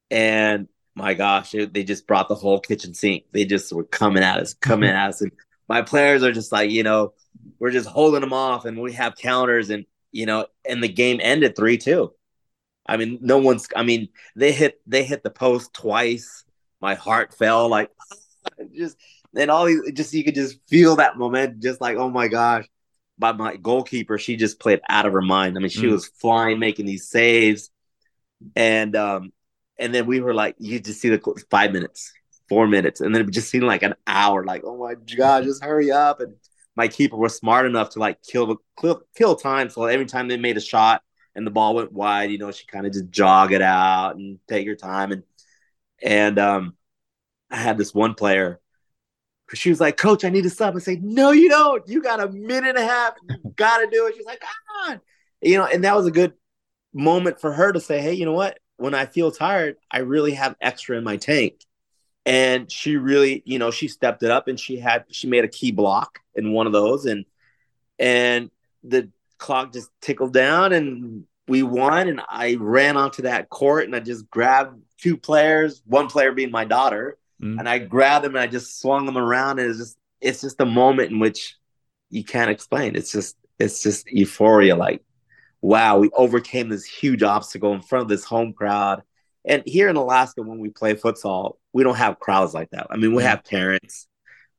[0.10, 3.26] and my gosh, it, they just brought the whole kitchen sink.
[3.32, 5.32] They just were coming at us, coming at us, and
[5.68, 7.14] my players are just like, you know,
[7.60, 11.20] we're just holding them off, and we have counters, and you know, and the game
[11.22, 12.14] ended three two.
[12.88, 13.68] I mean, no one's.
[13.76, 16.44] I mean, they hit they hit the post twice.
[16.82, 17.92] My heart fell like
[18.76, 18.98] just
[19.36, 22.66] and all these just you could just feel that moment, just like oh my gosh
[23.22, 25.56] by my goalkeeper, she just played out of her mind.
[25.56, 25.92] I mean, she mm.
[25.92, 27.70] was flying, making these saves,
[28.56, 29.32] and um,
[29.78, 32.12] and then we were like, you just see the five minutes,
[32.50, 34.44] four minutes, and then it just seemed like an hour.
[34.44, 36.20] Like, oh my god, just hurry up!
[36.20, 36.36] And
[36.76, 39.70] my keeper was smart enough to like kill the kill, kill time.
[39.70, 41.04] So every time they made a shot
[41.36, 44.40] and the ball went wide, you know, she kind of just jog it out and
[44.50, 45.12] take her time.
[45.12, 45.24] And
[46.02, 46.76] and um,
[47.52, 48.60] I had this one player
[49.54, 50.76] she was like, Coach, I need to sub.
[50.76, 51.88] I say, No, you don't.
[51.88, 53.14] You got a minute and a half.
[53.30, 54.16] You got to do it.
[54.16, 55.02] She's like, Come on.
[55.42, 56.34] You know, and that was a good
[56.94, 58.60] moment for her to say, Hey, you know what?
[58.78, 61.56] When I feel tired, I really have extra in my tank.
[62.26, 65.48] and she really, you know, she stepped it up and she had she made a
[65.48, 67.26] key block in one of those and
[68.00, 68.52] and
[68.84, 73.96] the clock just tickled down and we won and I ran onto that court and
[73.96, 77.60] I just grabbed two players, one player being my daughter, mm.
[77.60, 80.62] and I grabbed them and I just swung them around and it's just it's just
[80.62, 81.56] a moment in which
[82.10, 82.96] you can't explain.
[82.96, 85.04] It's just it's just euphoria like
[85.62, 89.04] wow, we overcame this huge obstacle in front of this home crowd.
[89.46, 92.88] And here in Alaska, when we play futsal, we don't have crowds like that.
[92.90, 93.28] I mean, we mm.
[93.28, 94.08] have parents,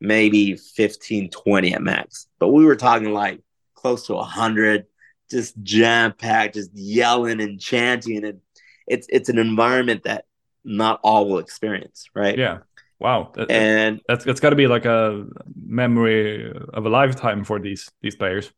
[0.00, 3.40] maybe 15, 20 at max, but we were talking like
[3.74, 4.86] close to 100,
[5.30, 8.24] just jam packed, just yelling and chanting.
[8.24, 8.40] And
[8.86, 10.26] it's, it's an environment that
[10.64, 12.38] not all will experience, right?
[12.38, 12.58] Yeah.
[13.02, 13.32] Wow.
[13.34, 17.90] That, and that's, that's got to be like a memory of a lifetime for these,
[18.00, 18.52] these players.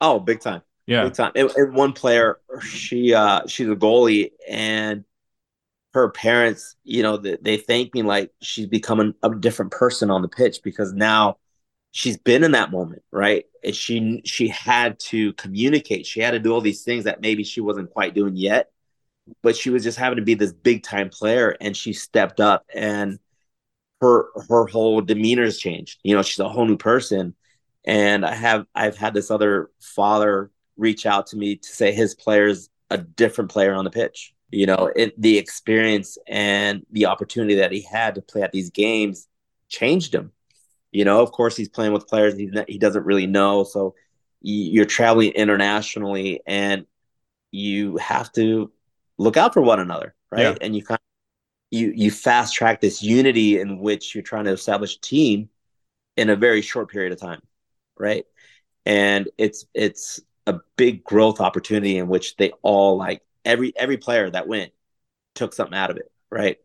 [0.00, 0.62] Oh, big time.
[0.86, 1.04] Yeah.
[1.04, 1.32] Big time.
[1.36, 5.04] And, and one player, she, uh, she's a goalie and
[5.92, 10.22] her parents, you know, they, they thank me like she's becoming a different person on
[10.22, 11.36] the pitch because now
[11.90, 13.44] she's been in that moment, right?
[13.62, 16.06] And she she had to communicate.
[16.06, 18.70] She had to do all these things that maybe she wasn't quite doing yet,
[19.42, 22.64] but she was just having to be this big time player, and she stepped up,
[22.74, 23.18] and
[24.02, 26.00] her her whole demeanor has changed.
[26.02, 27.34] You know, she's a whole new person.
[27.84, 32.14] And I have I've had this other father reach out to me to say his
[32.14, 37.56] player's a different player on the pitch you know it, the experience and the opportunity
[37.56, 39.26] that he had to play at these games
[39.68, 40.30] changed him
[40.92, 43.94] you know of course he's playing with players he, he doesn't really know so
[44.42, 46.86] you're traveling internationally and
[47.50, 48.70] you have to
[49.18, 50.54] look out for one another right yeah.
[50.60, 51.11] and you kind of
[51.72, 55.48] you you fast track this unity in which you're trying to establish a team
[56.16, 57.40] in a very short period of time
[57.98, 58.26] right
[58.86, 64.28] and it's it's a big growth opportunity in which they all like every every player
[64.30, 64.72] that went
[65.34, 66.58] took something out of it, right?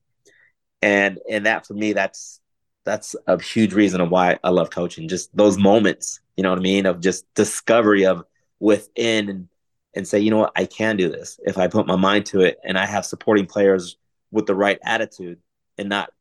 [0.81, 2.39] And and that for me, that's
[2.85, 5.07] that's a huge reason of why I love coaching.
[5.07, 8.23] Just those moments, you know what I mean, of just discovery of
[8.59, 9.47] within and
[9.95, 12.41] and say, you know what, I can do this if I put my mind to
[12.41, 13.97] it, and I have supporting players
[14.31, 15.39] with the right attitude
[15.77, 16.11] and not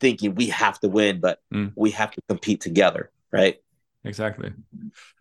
[0.00, 1.72] thinking we have to win, but mm.
[1.74, 3.56] we have to compete together, right?
[4.04, 4.52] Exactly.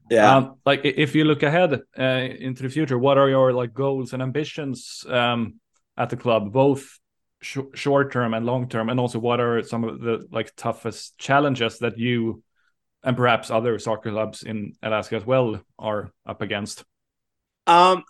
[0.09, 0.37] Yeah.
[0.37, 4.13] Um, like if you look ahead uh, into the future, what are your like goals
[4.13, 5.59] and ambitions um,
[5.97, 6.99] at the club, both
[7.41, 11.17] sh short term and long term, and also what are some of the like toughest
[11.17, 12.43] challenges that you
[13.03, 16.83] and perhaps other soccer clubs in Alaska as well are up against?
[17.65, 18.03] Um,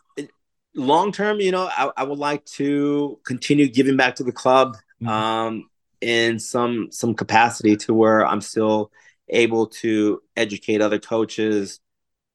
[0.77, 4.77] long term, you know, I, I would like to continue giving back to the club
[5.01, 5.11] mm -hmm.
[5.11, 8.91] um, in some some capacity to where I'm still
[9.29, 11.81] able to educate other coaches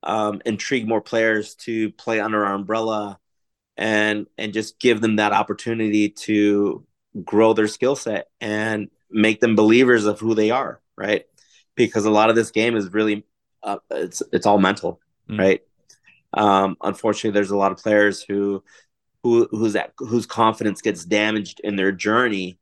[0.02, 3.18] um, intrigue more players to play under our umbrella
[3.76, 6.84] and and just give them that opportunity to
[7.24, 11.24] grow their skill set and make them believers of who they are right
[11.74, 13.24] because a lot of this game is really
[13.62, 15.38] uh, it's it's all mental mm.
[15.38, 15.62] right
[16.34, 18.62] um, unfortunately there's a lot of players who
[19.22, 22.58] who who's that whose confidence gets damaged in their journey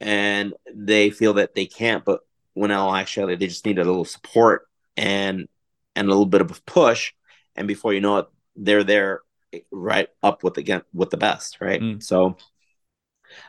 [0.00, 2.20] and they feel that they can't but
[2.54, 5.48] when all actually they just need a little support and
[5.96, 7.12] and a little bit of a push,
[7.56, 9.20] and before you know it, they're there
[9.70, 11.80] right up with again with the best, right?
[11.80, 12.02] Mm.
[12.02, 12.36] So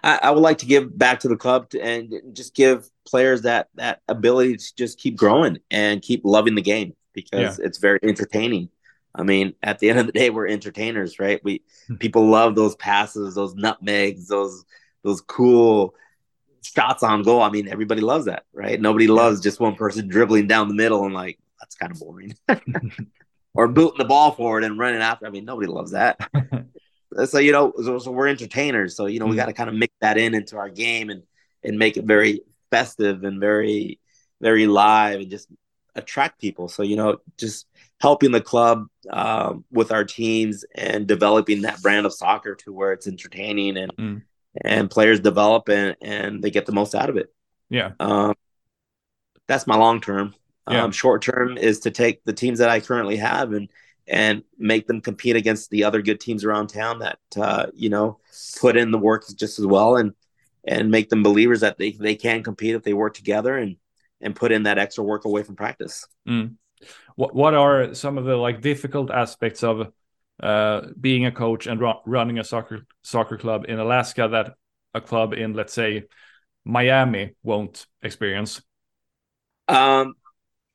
[0.03, 3.43] I, I, would like to give back to the club to, and just give players
[3.43, 7.65] that that ability to just keep growing and keep loving the game because yeah.
[7.65, 8.69] it's very entertaining.
[9.13, 11.43] I mean, at the end of the day, we're entertainers, right?
[11.43, 11.95] We hmm.
[11.95, 14.65] people love those passes, those nutmegs, those
[15.03, 15.95] those cool
[16.63, 17.41] shots on goal.
[17.41, 18.79] I mean, everybody loves that, right?
[18.79, 22.35] Nobody loves just one person dribbling down the middle and like that's kind of boring.
[23.53, 25.25] or booting the ball forward and running after.
[25.25, 26.19] I mean, nobody loves that.
[27.25, 28.95] so you know, so, so, we're entertainers.
[28.95, 29.39] So you know, we mm-hmm.
[29.39, 31.23] got to kind of mix that in into our game and
[31.63, 33.99] and make it very festive and very
[34.39, 35.47] very live and just
[35.95, 36.67] attract people.
[36.67, 37.67] So you know, just
[38.01, 42.93] helping the club um, with our teams and developing that brand of soccer to where
[42.93, 44.21] it's entertaining and mm.
[44.63, 47.33] and players develop and and they get the most out of it.
[47.69, 47.91] Yeah.
[47.99, 48.33] Um,
[49.47, 50.33] that's my long term.
[50.69, 50.83] Yeah.
[50.83, 53.69] Um, short term is to take the teams that I currently have and
[54.07, 58.19] and make them compete against the other good teams around town that uh, you know
[58.59, 60.13] put in the work just as well and
[60.63, 63.77] and make them believers that they, they can compete if they work together and
[64.21, 66.07] and put in that extra work away from practice.
[66.27, 66.55] Mm.
[67.15, 69.91] What what are some of the like difficult aspects of
[70.41, 74.55] uh, being a coach and running a soccer soccer club in Alaska that
[74.93, 76.05] a club in let's say
[76.65, 78.61] Miami won't experience?
[79.67, 80.15] Um,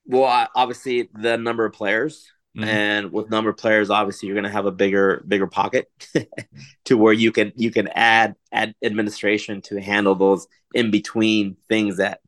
[0.07, 2.69] well, obviously the number of players, Mm-hmm.
[2.69, 5.91] And with number of players, obviously you're going to have a bigger bigger pocket
[6.87, 11.99] to where you can you can add add administration to handle those in between things
[11.99, 12.21] that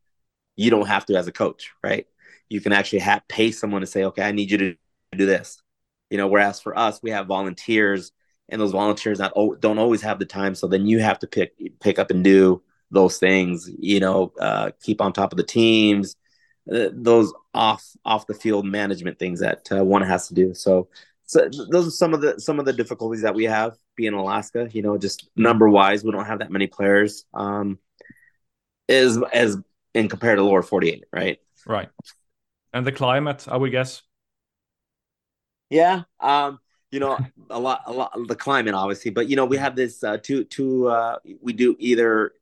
[0.54, 2.06] you don't have to as a coach, right?
[2.48, 4.76] You can actually have pay someone to say, okay, I need you to
[5.16, 5.62] do this,
[6.10, 6.28] you know.
[6.28, 8.12] Whereas for us, we have volunteers,
[8.48, 11.52] and those volunteers not don't always have the time, so then you have to pick
[11.80, 16.16] pick up and do those things, you know, uh, keep on top of the teams,
[16.72, 20.54] uh, those off off the field management things that uh, one has to do.
[20.54, 20.88] So,
[21.24, 24.18] so those are some of the some of the difficulties that we have being in
[24.18, 24.68] Alaska.
[24.72, 27.24] You know, just number wise, we don't have that many players.
[27.34, 27.78] Um,
[28.88, 29.58] is as
[29.94, 31.38] in compared to lower forty eight, right?
[31.66, 31.88] Right.
[32.72, 34.02] And the climate, I would guess.
[35.70, 36.02] Yeah.
[36.20, 36.60] Um,
[36.90, 37.18] you know,
[37.50, 40.44] a lot, a lot, the climate, obviously, but you know, we have this uh, two,
[40.44, 40.88] two.
[40.88, 42.32] Uh, we do either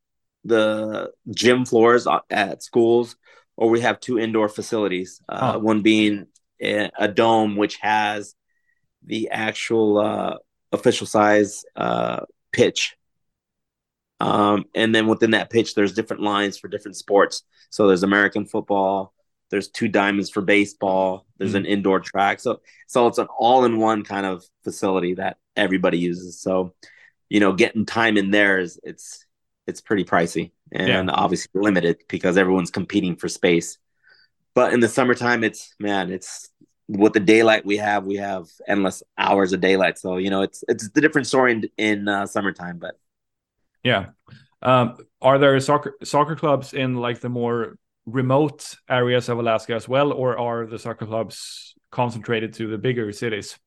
[0.44, 3.16] the gym floors at schools
[3.56, 5.20] or we have two indoor facilities.
[5.28, 5.58] Uh, oh.
[5.58, 6.26] One being
[6.62, 8.34] a, a, dome, which has
[9.04, 10.36] the actual uh,
[10.72, 12.20] official size uh,
[12.52, 12.96] pitch.
[14.20, 17.42] Um, and then within that pitch, there's different lines for different sports.
[17.70, 19.12] So there's American football,
[19.50, 21.58] there's two diamonds for baseball, there's mm-hmm.
[21.58, 22.40] an indoor track.
[22.40, 26.40] So so it's an all-in-one kind of facility that everybody uses.
[26.40, 26.74] So,
[27.28, 29.24] you know, getting time in there is it's
[29.66, 31.14] it's pretty pricey and yeah.
[31.14, 33.78] obviously limited because everyone's competing for space.
[34.54, 36.48] But in the summertime, it's man, it's
[36.88, 39.98] with the daylight we have, we have endless hours of daylight.
[39.98, 42.78] So you know, it's it's the different story in, in uh, summertime.
[42.78, 42.98] But
[43.82, 44.06] yeah,
[44.62, 47.76] um, are there soccer soccer clubs in like the more
[48.06, 53.12] remote areas of Alaska as well, or are the soccer clubs concentrated to the bigger
[53.12, 53.58] cities?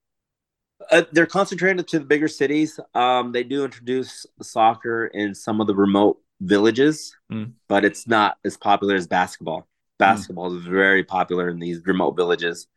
[0.92, 2.80] Uh, they're concentrated to the bigger cities.
[2.96, 7.52] Um, they do introduce soccer in some of the remote villages, mm.
[7.68, 9.68] but it's not as popular as basketball.
[9.98, 10.58] Basketball mm.
[10.58, 12.68] is very popular in these remote villages.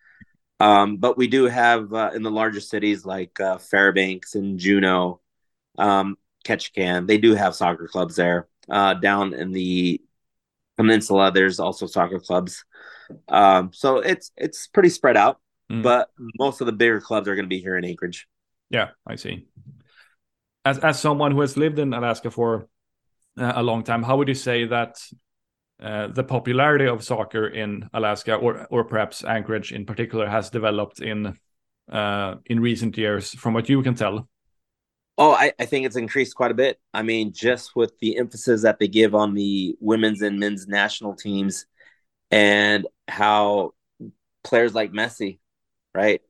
[0.59, 5.21] Um, but we do have uh, in the larger cities like uh, Fairbanks and Juneau,
[5.79, 8.49] um, Ketchikan, they do have soccer clubs there.
[8.71, 10.01] Uh, down in the
[10.77, 12.65] peninsula, there's also soccer clubs.
[13.29, 15.83] Um, so it's it's pretty spread out, mm.
[15.83, 16.09] but
[16.39, 18.27] most of the bigger clubs are going to be here in Anchorage.
[18.71, 19.47] Yeah, I see.
[20.65, 22.69] As as someone who has lived in Alaska for
[23.39, 24.03] uh, a long time.
[24.03, 24.99] How would you say that
[25.83, 31.01] uh, the popularity of soccer in Alaska, or or perhaps Anchorage in particular, has developed
[31.01, 31.39] in
[31.91, 34.29] uh, in recent years, from what you can tell?
[35.19, 36.81] Oh, I, I think it's increased quite a bit.
[36.95, 41.15] I mean, just with the emphasis that they give on the women's and men's national
[41.15, 41.67] teams,
[42.31, 43.75] and how
[44.43, 45.39] players like Messi,
[45.95, 46.23] right?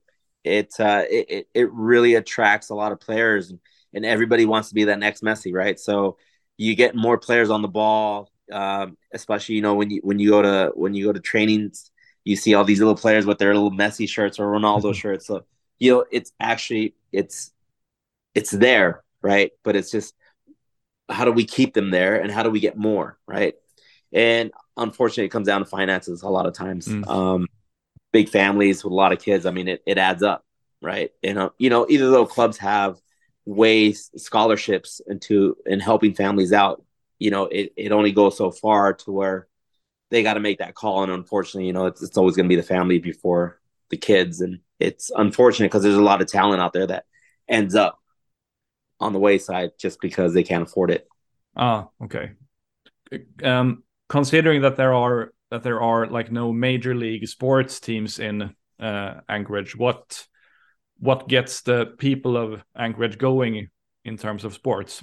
[0.44, 3.52] It uh, it it really attracts a lot of players,
[3.94, 5.78] and everybody wants to be that next Messi, right?
[5.78, 6.18] So
[6.56, 10.30] you get more players on the ball, um, especially you know when you when you
[10.30, 11.92] go to when you go to trainings,
[12.24, 14.92] you see all these little players with their little Messi shirts or Ronaldo mm-hmm.
[14.92, 15.26] shirts.
[15.26, 15.44] So
[15.78, 17.52] you know it's actually it's
[18.34, 19.52] it's there, right?
[19.62, 20.14] But it's just
[21.08, 23.54] how do we keep them there and how do we get more, right?
[24.12, 26.88] And unfortunately, it comes down to finances a lot of times.
[26.88, 27.06] Mm.
[27.08, 27.46] Um,
[28.12, 29.46] big families with a lot of kids.
[29.46, 30.44] I mean, it, it adds up,
[30.80, 31.10] right?
[31.22, 32.98] And uh, you know, either though clubs have
[33.44, 36.84] ways scholarships into in helping families out
[37.18, 39.48] you know it, it only goes so far to where
[40.10, 42.48] they got to make that call and unfortunately you know it's, it's always going to
[42.48, 43.60] be the family before
[43.90, 47.04] the kids and it's unfortunate because there's a lot of talent out there that
[47.48, 47.98] ends up
[49.02, 51.06] on the wayside just because they can't afford it
[51.56, 52.32] ah okay
[53.42, 58.54] um considering that there are that there are like no major league sports teams in
[58.80, 60.26] uh, Anchorage what
[61.02, 63.68] what gets the people of Anchorage going
[64.04, 65.02] in terms of sports?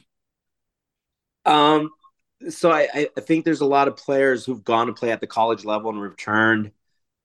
[1.45, 1.89] Um,
[2.49, 5.27] so I, I think there's a lot of players who've gone to play at the
[5.27, 6.71] college level and returned.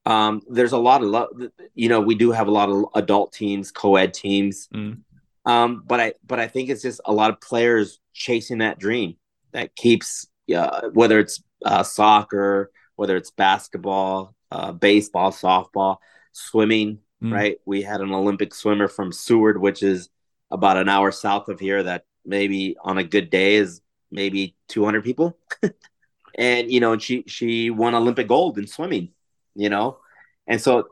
[0.07, 3.33] Um, there's a lot of, lo- you know, we do have a lot of adult
[3.33, 4.69] teams, co-ed teams.
[4.75, 5.03] Mm.
[5.45, 9.17] Um, but I, but I think it's just a lot of players chasing that dream
[9.53, 15.99] that keeps, uh, whether it's uh, soccer, whether it's basketball, uh, baseball, softball,
[16.33, 17.33] swimming, mm.
[17.33, 17.59] right?
[17.65, 20.09] We had an Olympic swimmer from Seward, which is
[20.51, 23.81] about an hour south of here, that maybe on a good day is
[24.11, 25.37] maybe 200 people.
[26.39, 29.11] and, you know, she, she won Olympic gold in swimming,
[29.55, 29.99] you know?
[30.47, 30.89] And so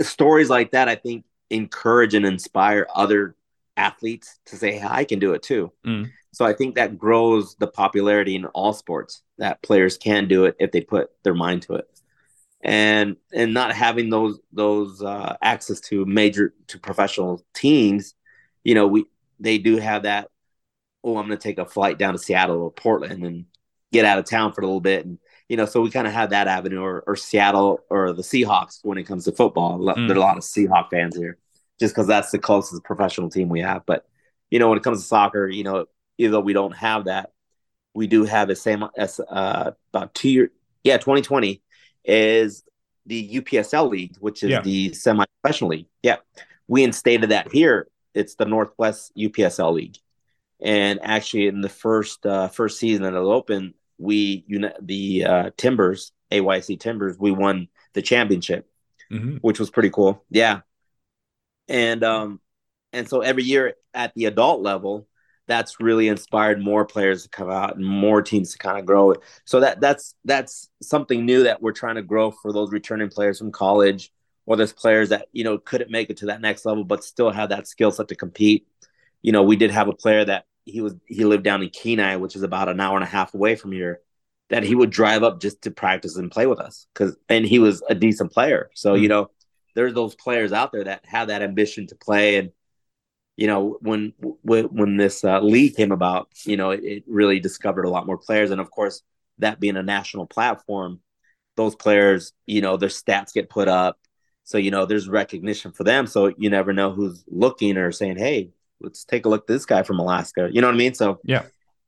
[0.00, 3.36] stories like that, I think, encourage and inspire other
[3.76, 5.72] athletes to say, hey, I can do it too.
[5.86, 6.10] Mm.
[6.32, 10.56] So I think that grows the popularity in all sports that players can do it
[10.58, 11.88] if they put their mind to it
[12.62, 18.14] and and not having those those uh, access to major to professional teams,
[18.64, 19.04] you know, we
[19.38, 20.30] they do have that.
[21.04, 23.44] Oh, I'm going to take a flight down to Seattle or Portland and
[23.92, 25.18] get out of town for a little bit and
[25.48, 28.80] you know, so we kind of have that avenue, or, or Seattle or the Seahawks
[28.82, 29.78] when it comes to football.
[29.78, 30.08] Mm.
[30.08, 31.38] There are a lot of Seahawk fans here,
[31.78, 33.84] just because that's the closest professional team we have.
[33.86, 34.06] But
[34.50, 35.86] you know, when it comes to soccer, you know,
[36.18, 37.32] even though we don't have that,
[37.94, 40.50] we do have the same as uh, about two year,
[40.84, 41.62] yeah, 2020
[42.04, 42.62] is
[43.06, 44.60] the UPSL league, which is yeah.
[44.60, 45.86] the semi-professional league.
[46.02, 46.16] Yeah,
[46.68, 47.88] we instated that here.
[48.14, 49.96] It's the Northwest UPSL league,
[50.60, 55.50] and actually in the first uh, first season that it opened, we uni- the uh,
[55.56, 58.68] Timbers AYC Timbers we won the championship,
[59.10, 59.36] mm-hmm.
[59.36, 60.24] which was pretty cool.
[60.30, 60.60] Yeah,
[61.68, 62.40] and um,
[62.92, 65.06] and so every year at the adult level,
[65.46, 69.14] that's really inspired more players to come out and more teams to kind of grow.
[69.44, 73.38] So that that's that's something new that we're trying to grow for those returning players
[73.38, 74.12] from college
[74.44, 77.30] or those players that you know couldn't make it to that next level but still
[77.30, 78.66] have that skill set to compete.
[79.22, 82.16] You know, we did have a player that he was he lived down in Kenai,
[82.16, 84.00] which is about an hour and a half away from here,
[84.50, 87.58] that he would drive up just to practice and play with us because and he
[87.58, 88.70] was a decent player.
[88.74, 89.02] So mm-hmm.
[89.02, 89.30] you know,
[89.76, 92.50] there's those players out there that have that ambition to play and
[93.36, 94.12] you know when
[94.42, 98.06] when, when this uh, league came about, you know, it, it really discovered a lot
[98.06, 99.02] more players, and of course
[99.38, 101.00] that being a national platform,
[101.56, 103.98] those players, you know, their stats get put up.
[104.44, 106.06] So, you know, there's recognition for them.
[106.06, 108.50] So you never know who's looking or saying, Hey,
[108.80, 110.48] let's take a look at this guy from Alaska.
[110.50, 110.94] You know what I mean?
[110.94, 111.44] So yeah,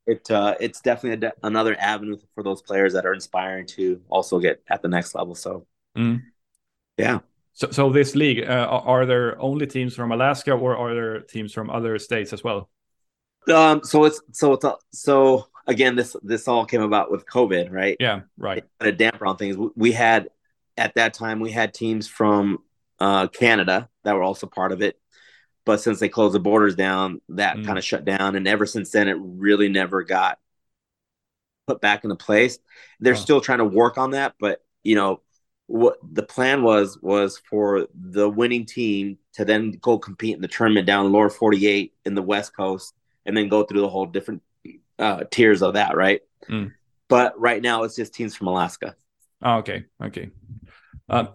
[0.06, 4.40] it uh, it's definitely de- another avenue for those players that are inspiring to also
[4.40, 5.34] get at the next level.
[5.34, 5.66] So
[5.96, 6.22] mm.
[6.96, 7.20] yeah.
[7.58, 11.52] So, so this league, uh, are there only teams from Alaska, or are there teams
[11.52, 12.70] from other states as well?
[13.52, 17.96] Um, so it's so it's so again, this this all came about with COVID, right?
[17.98, 18.64] Yeah, right.
[18.78, 19.56] a damper on things.
[19.74, 20.28] We had
[20.76, 22.58] at that time we had teams from
[23.00, 24.96] uh, Canada that were also part of it.
[25.64, 27.66] But since they closed the borders down, that mm.
[27.66, 28.36] kind of shut down.
[28.36, 30.38] And ever since then, it really never got
[31.66, 32.60] put back into place.
[33.00, 33.16] They're oh.
[33.16, 35.22] still trying to work on that, but you know
[35.68, 40.48] what the plan was was for the winning team to then go compete in the
[40.48, 42.94] tournament down lower 48 in the west coast
[43.26, 44.42] and then go through the whole different
[44.98, 46.72] uh, tiers of that right mm.
[47.08, 48.96] but right now it's just teams from alaska
[49.42, 50.30] oh, okay okay
[51.10, 51.26] uh,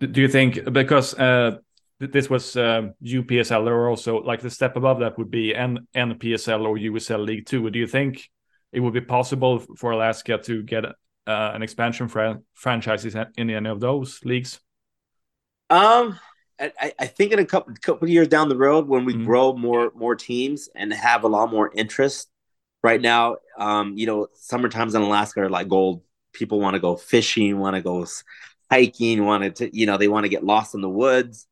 [0.00, 1.56] do you think because uh,
[1.98, 6.66] this was uh, UPSL or also like the step above that would be N NPSL
[6.66, 7.70] or USL League Two.
[7.70, 8.28] Do you think
[8.70, 10.84] it would be possible for Alaska to get
[11.26, 14.60] uh, an expansion for franchises in any of those leagues?
[15.68, 16.18] Um,
[16.58, 19.26] I, I think in a couple couple years down the road, when we mm -hmm.
[19.26, 22.30] grow more more teams and have a lot more interest.
[22.82, 26.02] Right now, um, you know, summer times in Alaska are like gold.
[26.32, 28.06] People want to go fishing, want to go
[28.70, 31.48] hiking, wanted to, you know, they want to get lost in the woods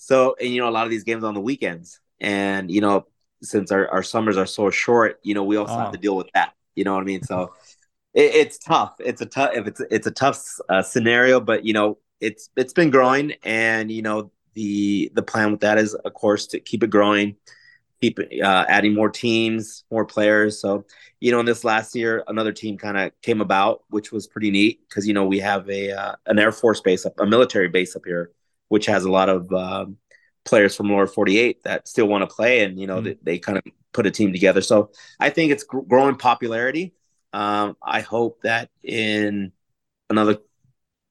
[0.00, 3.06] so, and you know, a lot of these games on the weekends, and you know,
[3.42, 5.78] since our, our summers are so short, you know, we also oh.
[5.78, 6.54] have to deal with that.
[6.74, 7.22] You know what I mean?
[7.22, 7.52] So,
[8.14, 8.94] it, it's tough.
[8.98, 9.50] It's a tough.
[9.54, 13.90] If it's it's a tough uh, scenario, but you know, it's it's been growing, and
[13.90, 17.36] you know, the the plan with that is, of course, to keep it growing,
[18.00, 20.60] keep uh, adding more teams, more players.
[20.60, 20.84] So,
[21.20, 24.50] you know, in this last year, another team kind of came about, which was pretty
[24.50, 27.68] neat because you know we have a uh, an Air Force base up, a military
[27.68, 28.32] base up here
[28.70, 29.98] which has a lot of um,
[30.44, 33.38] players from lower 48 that still want to play and you know mm they, they,
[33.38, 36.94] kind of put a team together so i think it's gr- growing popularity
[37.32, 39.52] um, i hope that in
[40.08, 40.38] another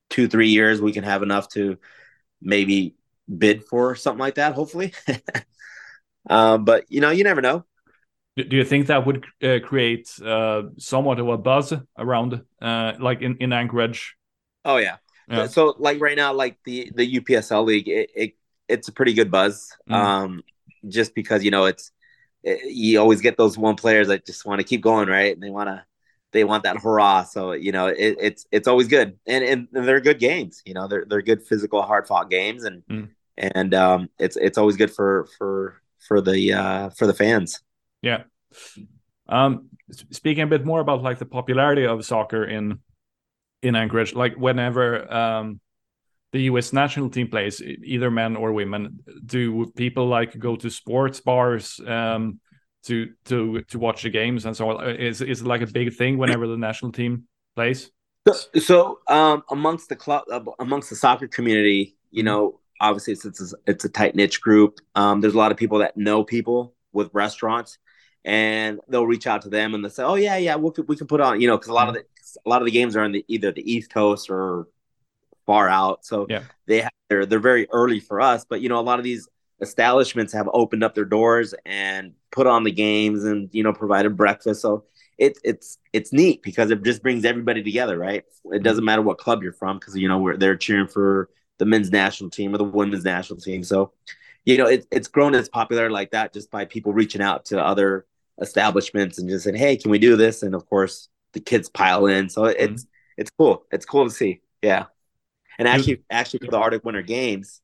[0.09, 1.77] two three years we can have enough to
[2.41, 2.95] maybe
[3.37, 4.93] bid for something like that hopefully
[6.29, 7.65] um, but you know you never know
[8.35, 13.21] do you think that would uh, create uh, somewhat of a buzz around uh, like
[13.21, 14.15] in, in anchorage
[14.65, 14.97] oh yeah
[15.29, 15.47] yeah.
[15.47, 18.33] So like right now, like the the UPSL league, it, it
[18.67, 19.71] it's a pretty good buzz.
[19.89, 19.93] Mm.
[19.93, 20.43] Um,
[20.87, 21.91] just because you know it's
[22.43, 25.33] it, you always get those one players that just want to keep going, right?
[25.33, 25.83] And they want to
[26.31, 27.23] they want that hurrah.
[27.23, 30.61] So you know it, it's it's always good, and, and they're good games.
[30.65, 33.09] You know they're they're good physical, hard fought games, and mm.
[33.37, 37.61] and um, it's it's always good for for for the uh, for the fans.
[38.01, 38.23] Yeah.
[39.27, 39.69] Um,
[40.11, 42.79] speaking a bit more about like the popularity of soccer in
[43.61, 44.13] in Anchorage.
[44.13, 45.59] Like whenever um,
[46.31, 46.73] the U.S.
[46.73, 52.39] national team plays, either men or women, do people like go to sports bars um,
[52.83, 54.89] to to to watch the games and so on?
[54.95, 57.25] Is is it like a big thing whenever the national team
[57.55, 57.91] plays?
[58.27, 63.25] So, so um, amongst the club, uh, amongst the soccer community, you know, obviously it's
[63.25, 64.79] it's a, it's a tight niche group.
[64.95, 67.77] Um, there's a lot of people that know people with restaurants,
[68.25, 70.95] and they'll reach out to them and they'll say, "Oh yeah, yeah, we can, we
[70.95, 72.03] can put on," you know, because a lot of the
[72.45, 74.67] a lot of the games are in the either the East Coast or
[75.45, 76.05] far out.
[76.05, 76.43] So yeah.
[76.67, 78.45] they have, they're they're very early for us.
[78.47, 79.27] But you know, a lot of these
[79.61, 84.15] establishments have opened up their doors and put on the games and you know provided
[84.15, 84.61] breakfast.
[84.61, 84.85] So
[85.17, 88.23] it, it's it's neat because it just brings everybody together, right?
[88.45, 91.65] It doesn't matter what club you're from because you know we're they're cheering for the
[91.65, 93.63] men's national team or the women's national team.
[93.63, 93.91] So,
[94.45, 97.63] you know, it, it's grown as popular like that just by people reaching out to
[97.63, 98.05] other
[98.41, 102.07] establishments and just saying, "Hey, can we do this?" And of course, the kids pile
[102.07, 102.29] in.
[102.29, 103.21] So it's mm-hmm.
[103.21, 103.65] it's cool.
[103.71, 104.41] It's cool to see.
[104.61, 104.85] Yeah.
[105.57, 107.61] And actually, actually for the Arctic Winter Games,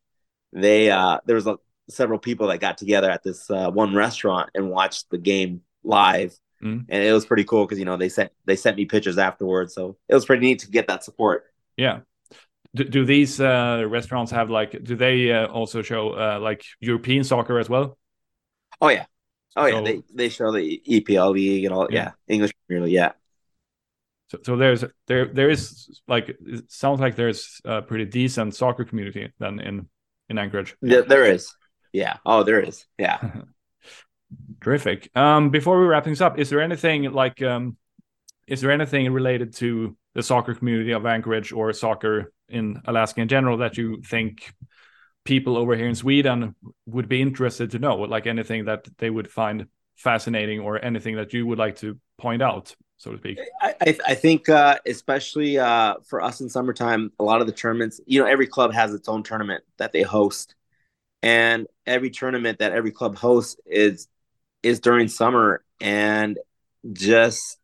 [0.52, 1.58] they uh, there was a,
[1.90, 6.38] several people that got together at this uh, one restaurant and watched the game live
[6.66, 6.90] Mm-hmm.
[6.90, 9.74] And it was pretty cool because you know they sent they sent me pictures afterwards,
[9.74, 11.46] so it was pretty neat to get that support.
[11.78, 12.00] Yeah.
[12.74, 14.84] Do, do these uh, restaurants have like?
[14.84, 17.98] Do they uh, also show uh, like European soccer as well?
[18.82, 19.06] Oh yeah,
[19.56, 19.82] oh yeah.
[19.82, 21.88] they they show the EPL league and all.
[21.90, 22.94] Yeah, yeah English Premier League.
[22.94, 23.12] Yeah.
[24.32, 28.86] So, so there's there there is like it sounds like there's a pretty decent soccer
[28.86, 29.88] community then in
[30.30, 30.76] in Anchorage.
[30.82, 31.54] Yeah, there is.
[31.96, 32.18] Yeah.
[32.26, 32.86] Oh, there is.
[33.00, 33.20] Yeah.
[34.62, 35.10] Terrific.
[35.16, 37.78] Um, before we wrap things up, is there anything like um,
[38.48, 43.30] is there anything related to the soccer community of Anchorage or soccer in Alaska in
[43.30, 44.54] general that you think
[45.24, 46.54] people over here in Sweden
[46.86, 47.96] would be interested to know?
[47.96, 52.42] Like anything that they would find fascinating or anything that you would like to point
[52.42, 53.40] out, so to speak?
[53.62, 58.02] I, I think, uh, especially uh, for us in summertime, a lot of the tournaments,
[58.06, 60.56] you know, every club has its own tournament that they host.
[61.24, 64.08] And every tournament that every club hosts is
[64.64, 66.38] is during summer and
[66.94, 67.60] just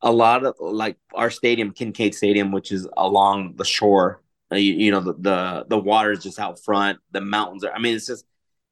[0.00, 4.22] a lot of like our stadium, Kincaid Stadium, which is along the shore.
[4.50, 6.98] Uh, you, you, know, the, the the water is just out front.
[7.10, 7.72] The mountains are.
[7.72, 8.24] I mean, it's just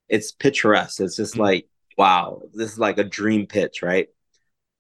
[0.09, 1.01] it's picturesque.
[1.01, 1.42] It's just mm-hmm.
[1.42, 1.68] like
[1.99, 4.09] wow, this is like a dream pitch, right?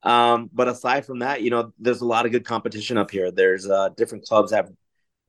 [0.02, 3.30] Um, but aside from that, you know, there's a lot of good competition up here.
[3.30, 4.70] There's uh, different clubs have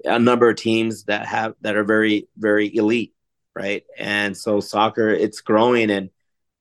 [0.04, 3.14] a number of teams that have that are very very elite,
[3.58, 3.84] right?
[3.98, 6.10] And so soccer, it's growing and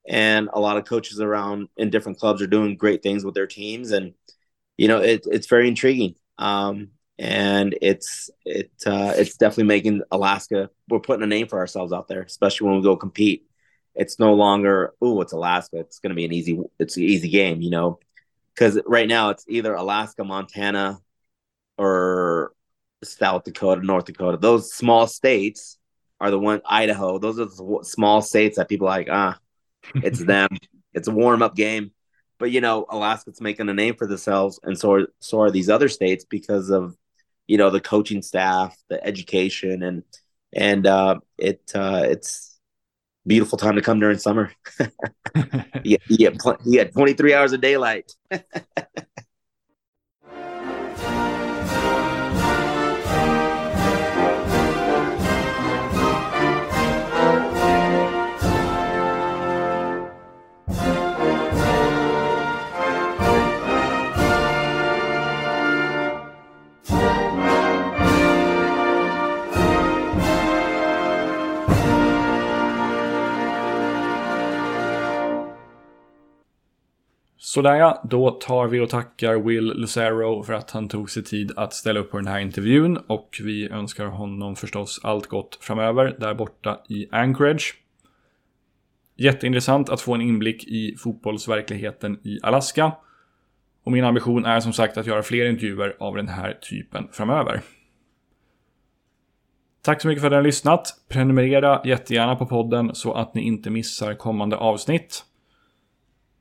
[0.08, 3.46] and a lot of coaches around in different clubs are doing great things with their
[3.46, 3.90] teams.
[3.90, 4.14] And
[4.78, 6.14] you know it, it's very intriguing.
[6.38, 11.90] Um, and it's it uh, it's definitely making alaska we're putting a name for ourselves
[11.90, 13.46] out there especially when we go compete.
[13.94, 15.78] It's no longer oh it's alaska.
[15.78, 17.98] It's going to be an easy it's an easy game you know?
[18.54, 20.98] Because right now it's either alaska montana
[21.78, 22.52] or
[23.04, 25.78] south dakota north dakota those small states
[26.20, 29.38] are the one idaho those are the small states that people like ah
[29.94, 30.48] it's them.
[30.92, 31.92] It's a warm up game.
[32.38, 35.70] But you know, Alaska's making a name for themselves, and so are, so are these
[35.70, 36.96] other states because of
[37.46, 40.02] you know the coaching staff, the education, and
[40.52, 42.58] and uh, it uh, it's
[43.26, 44.52] beautiful time to come during summer.
[45.82, 48.12] you, you, get, you get 23 hours of daylight.
[77.56, 81.52] Sådär ja, då tar vi och tackar Will Lucero för att han tog sig tid
[81.56, 86.16] att ställa upp på den här intervjun och vi önskar honom förstås allt gott framöver
[86.20, 87.74] där borta i Anchorage.
[89.16, 92.92] Jätteintressant att få en inblick i fotbollsverkligheten i Alaska.
[93.84, 97.60] Och min ambition är som sagt att göra fler intervjuer av den här typen framöver.
[99.82, 100.88] Tack så mycket för att ni har lyssnat.
[101.08, 105.24] Prenumerera jättegärna på podden så att ni inte missar kommande avsnitt.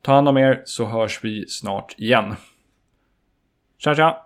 [0.05, 2.35] Ta hand om er så hörs vi snart igen.
[3.81, 4.24] Tja tja!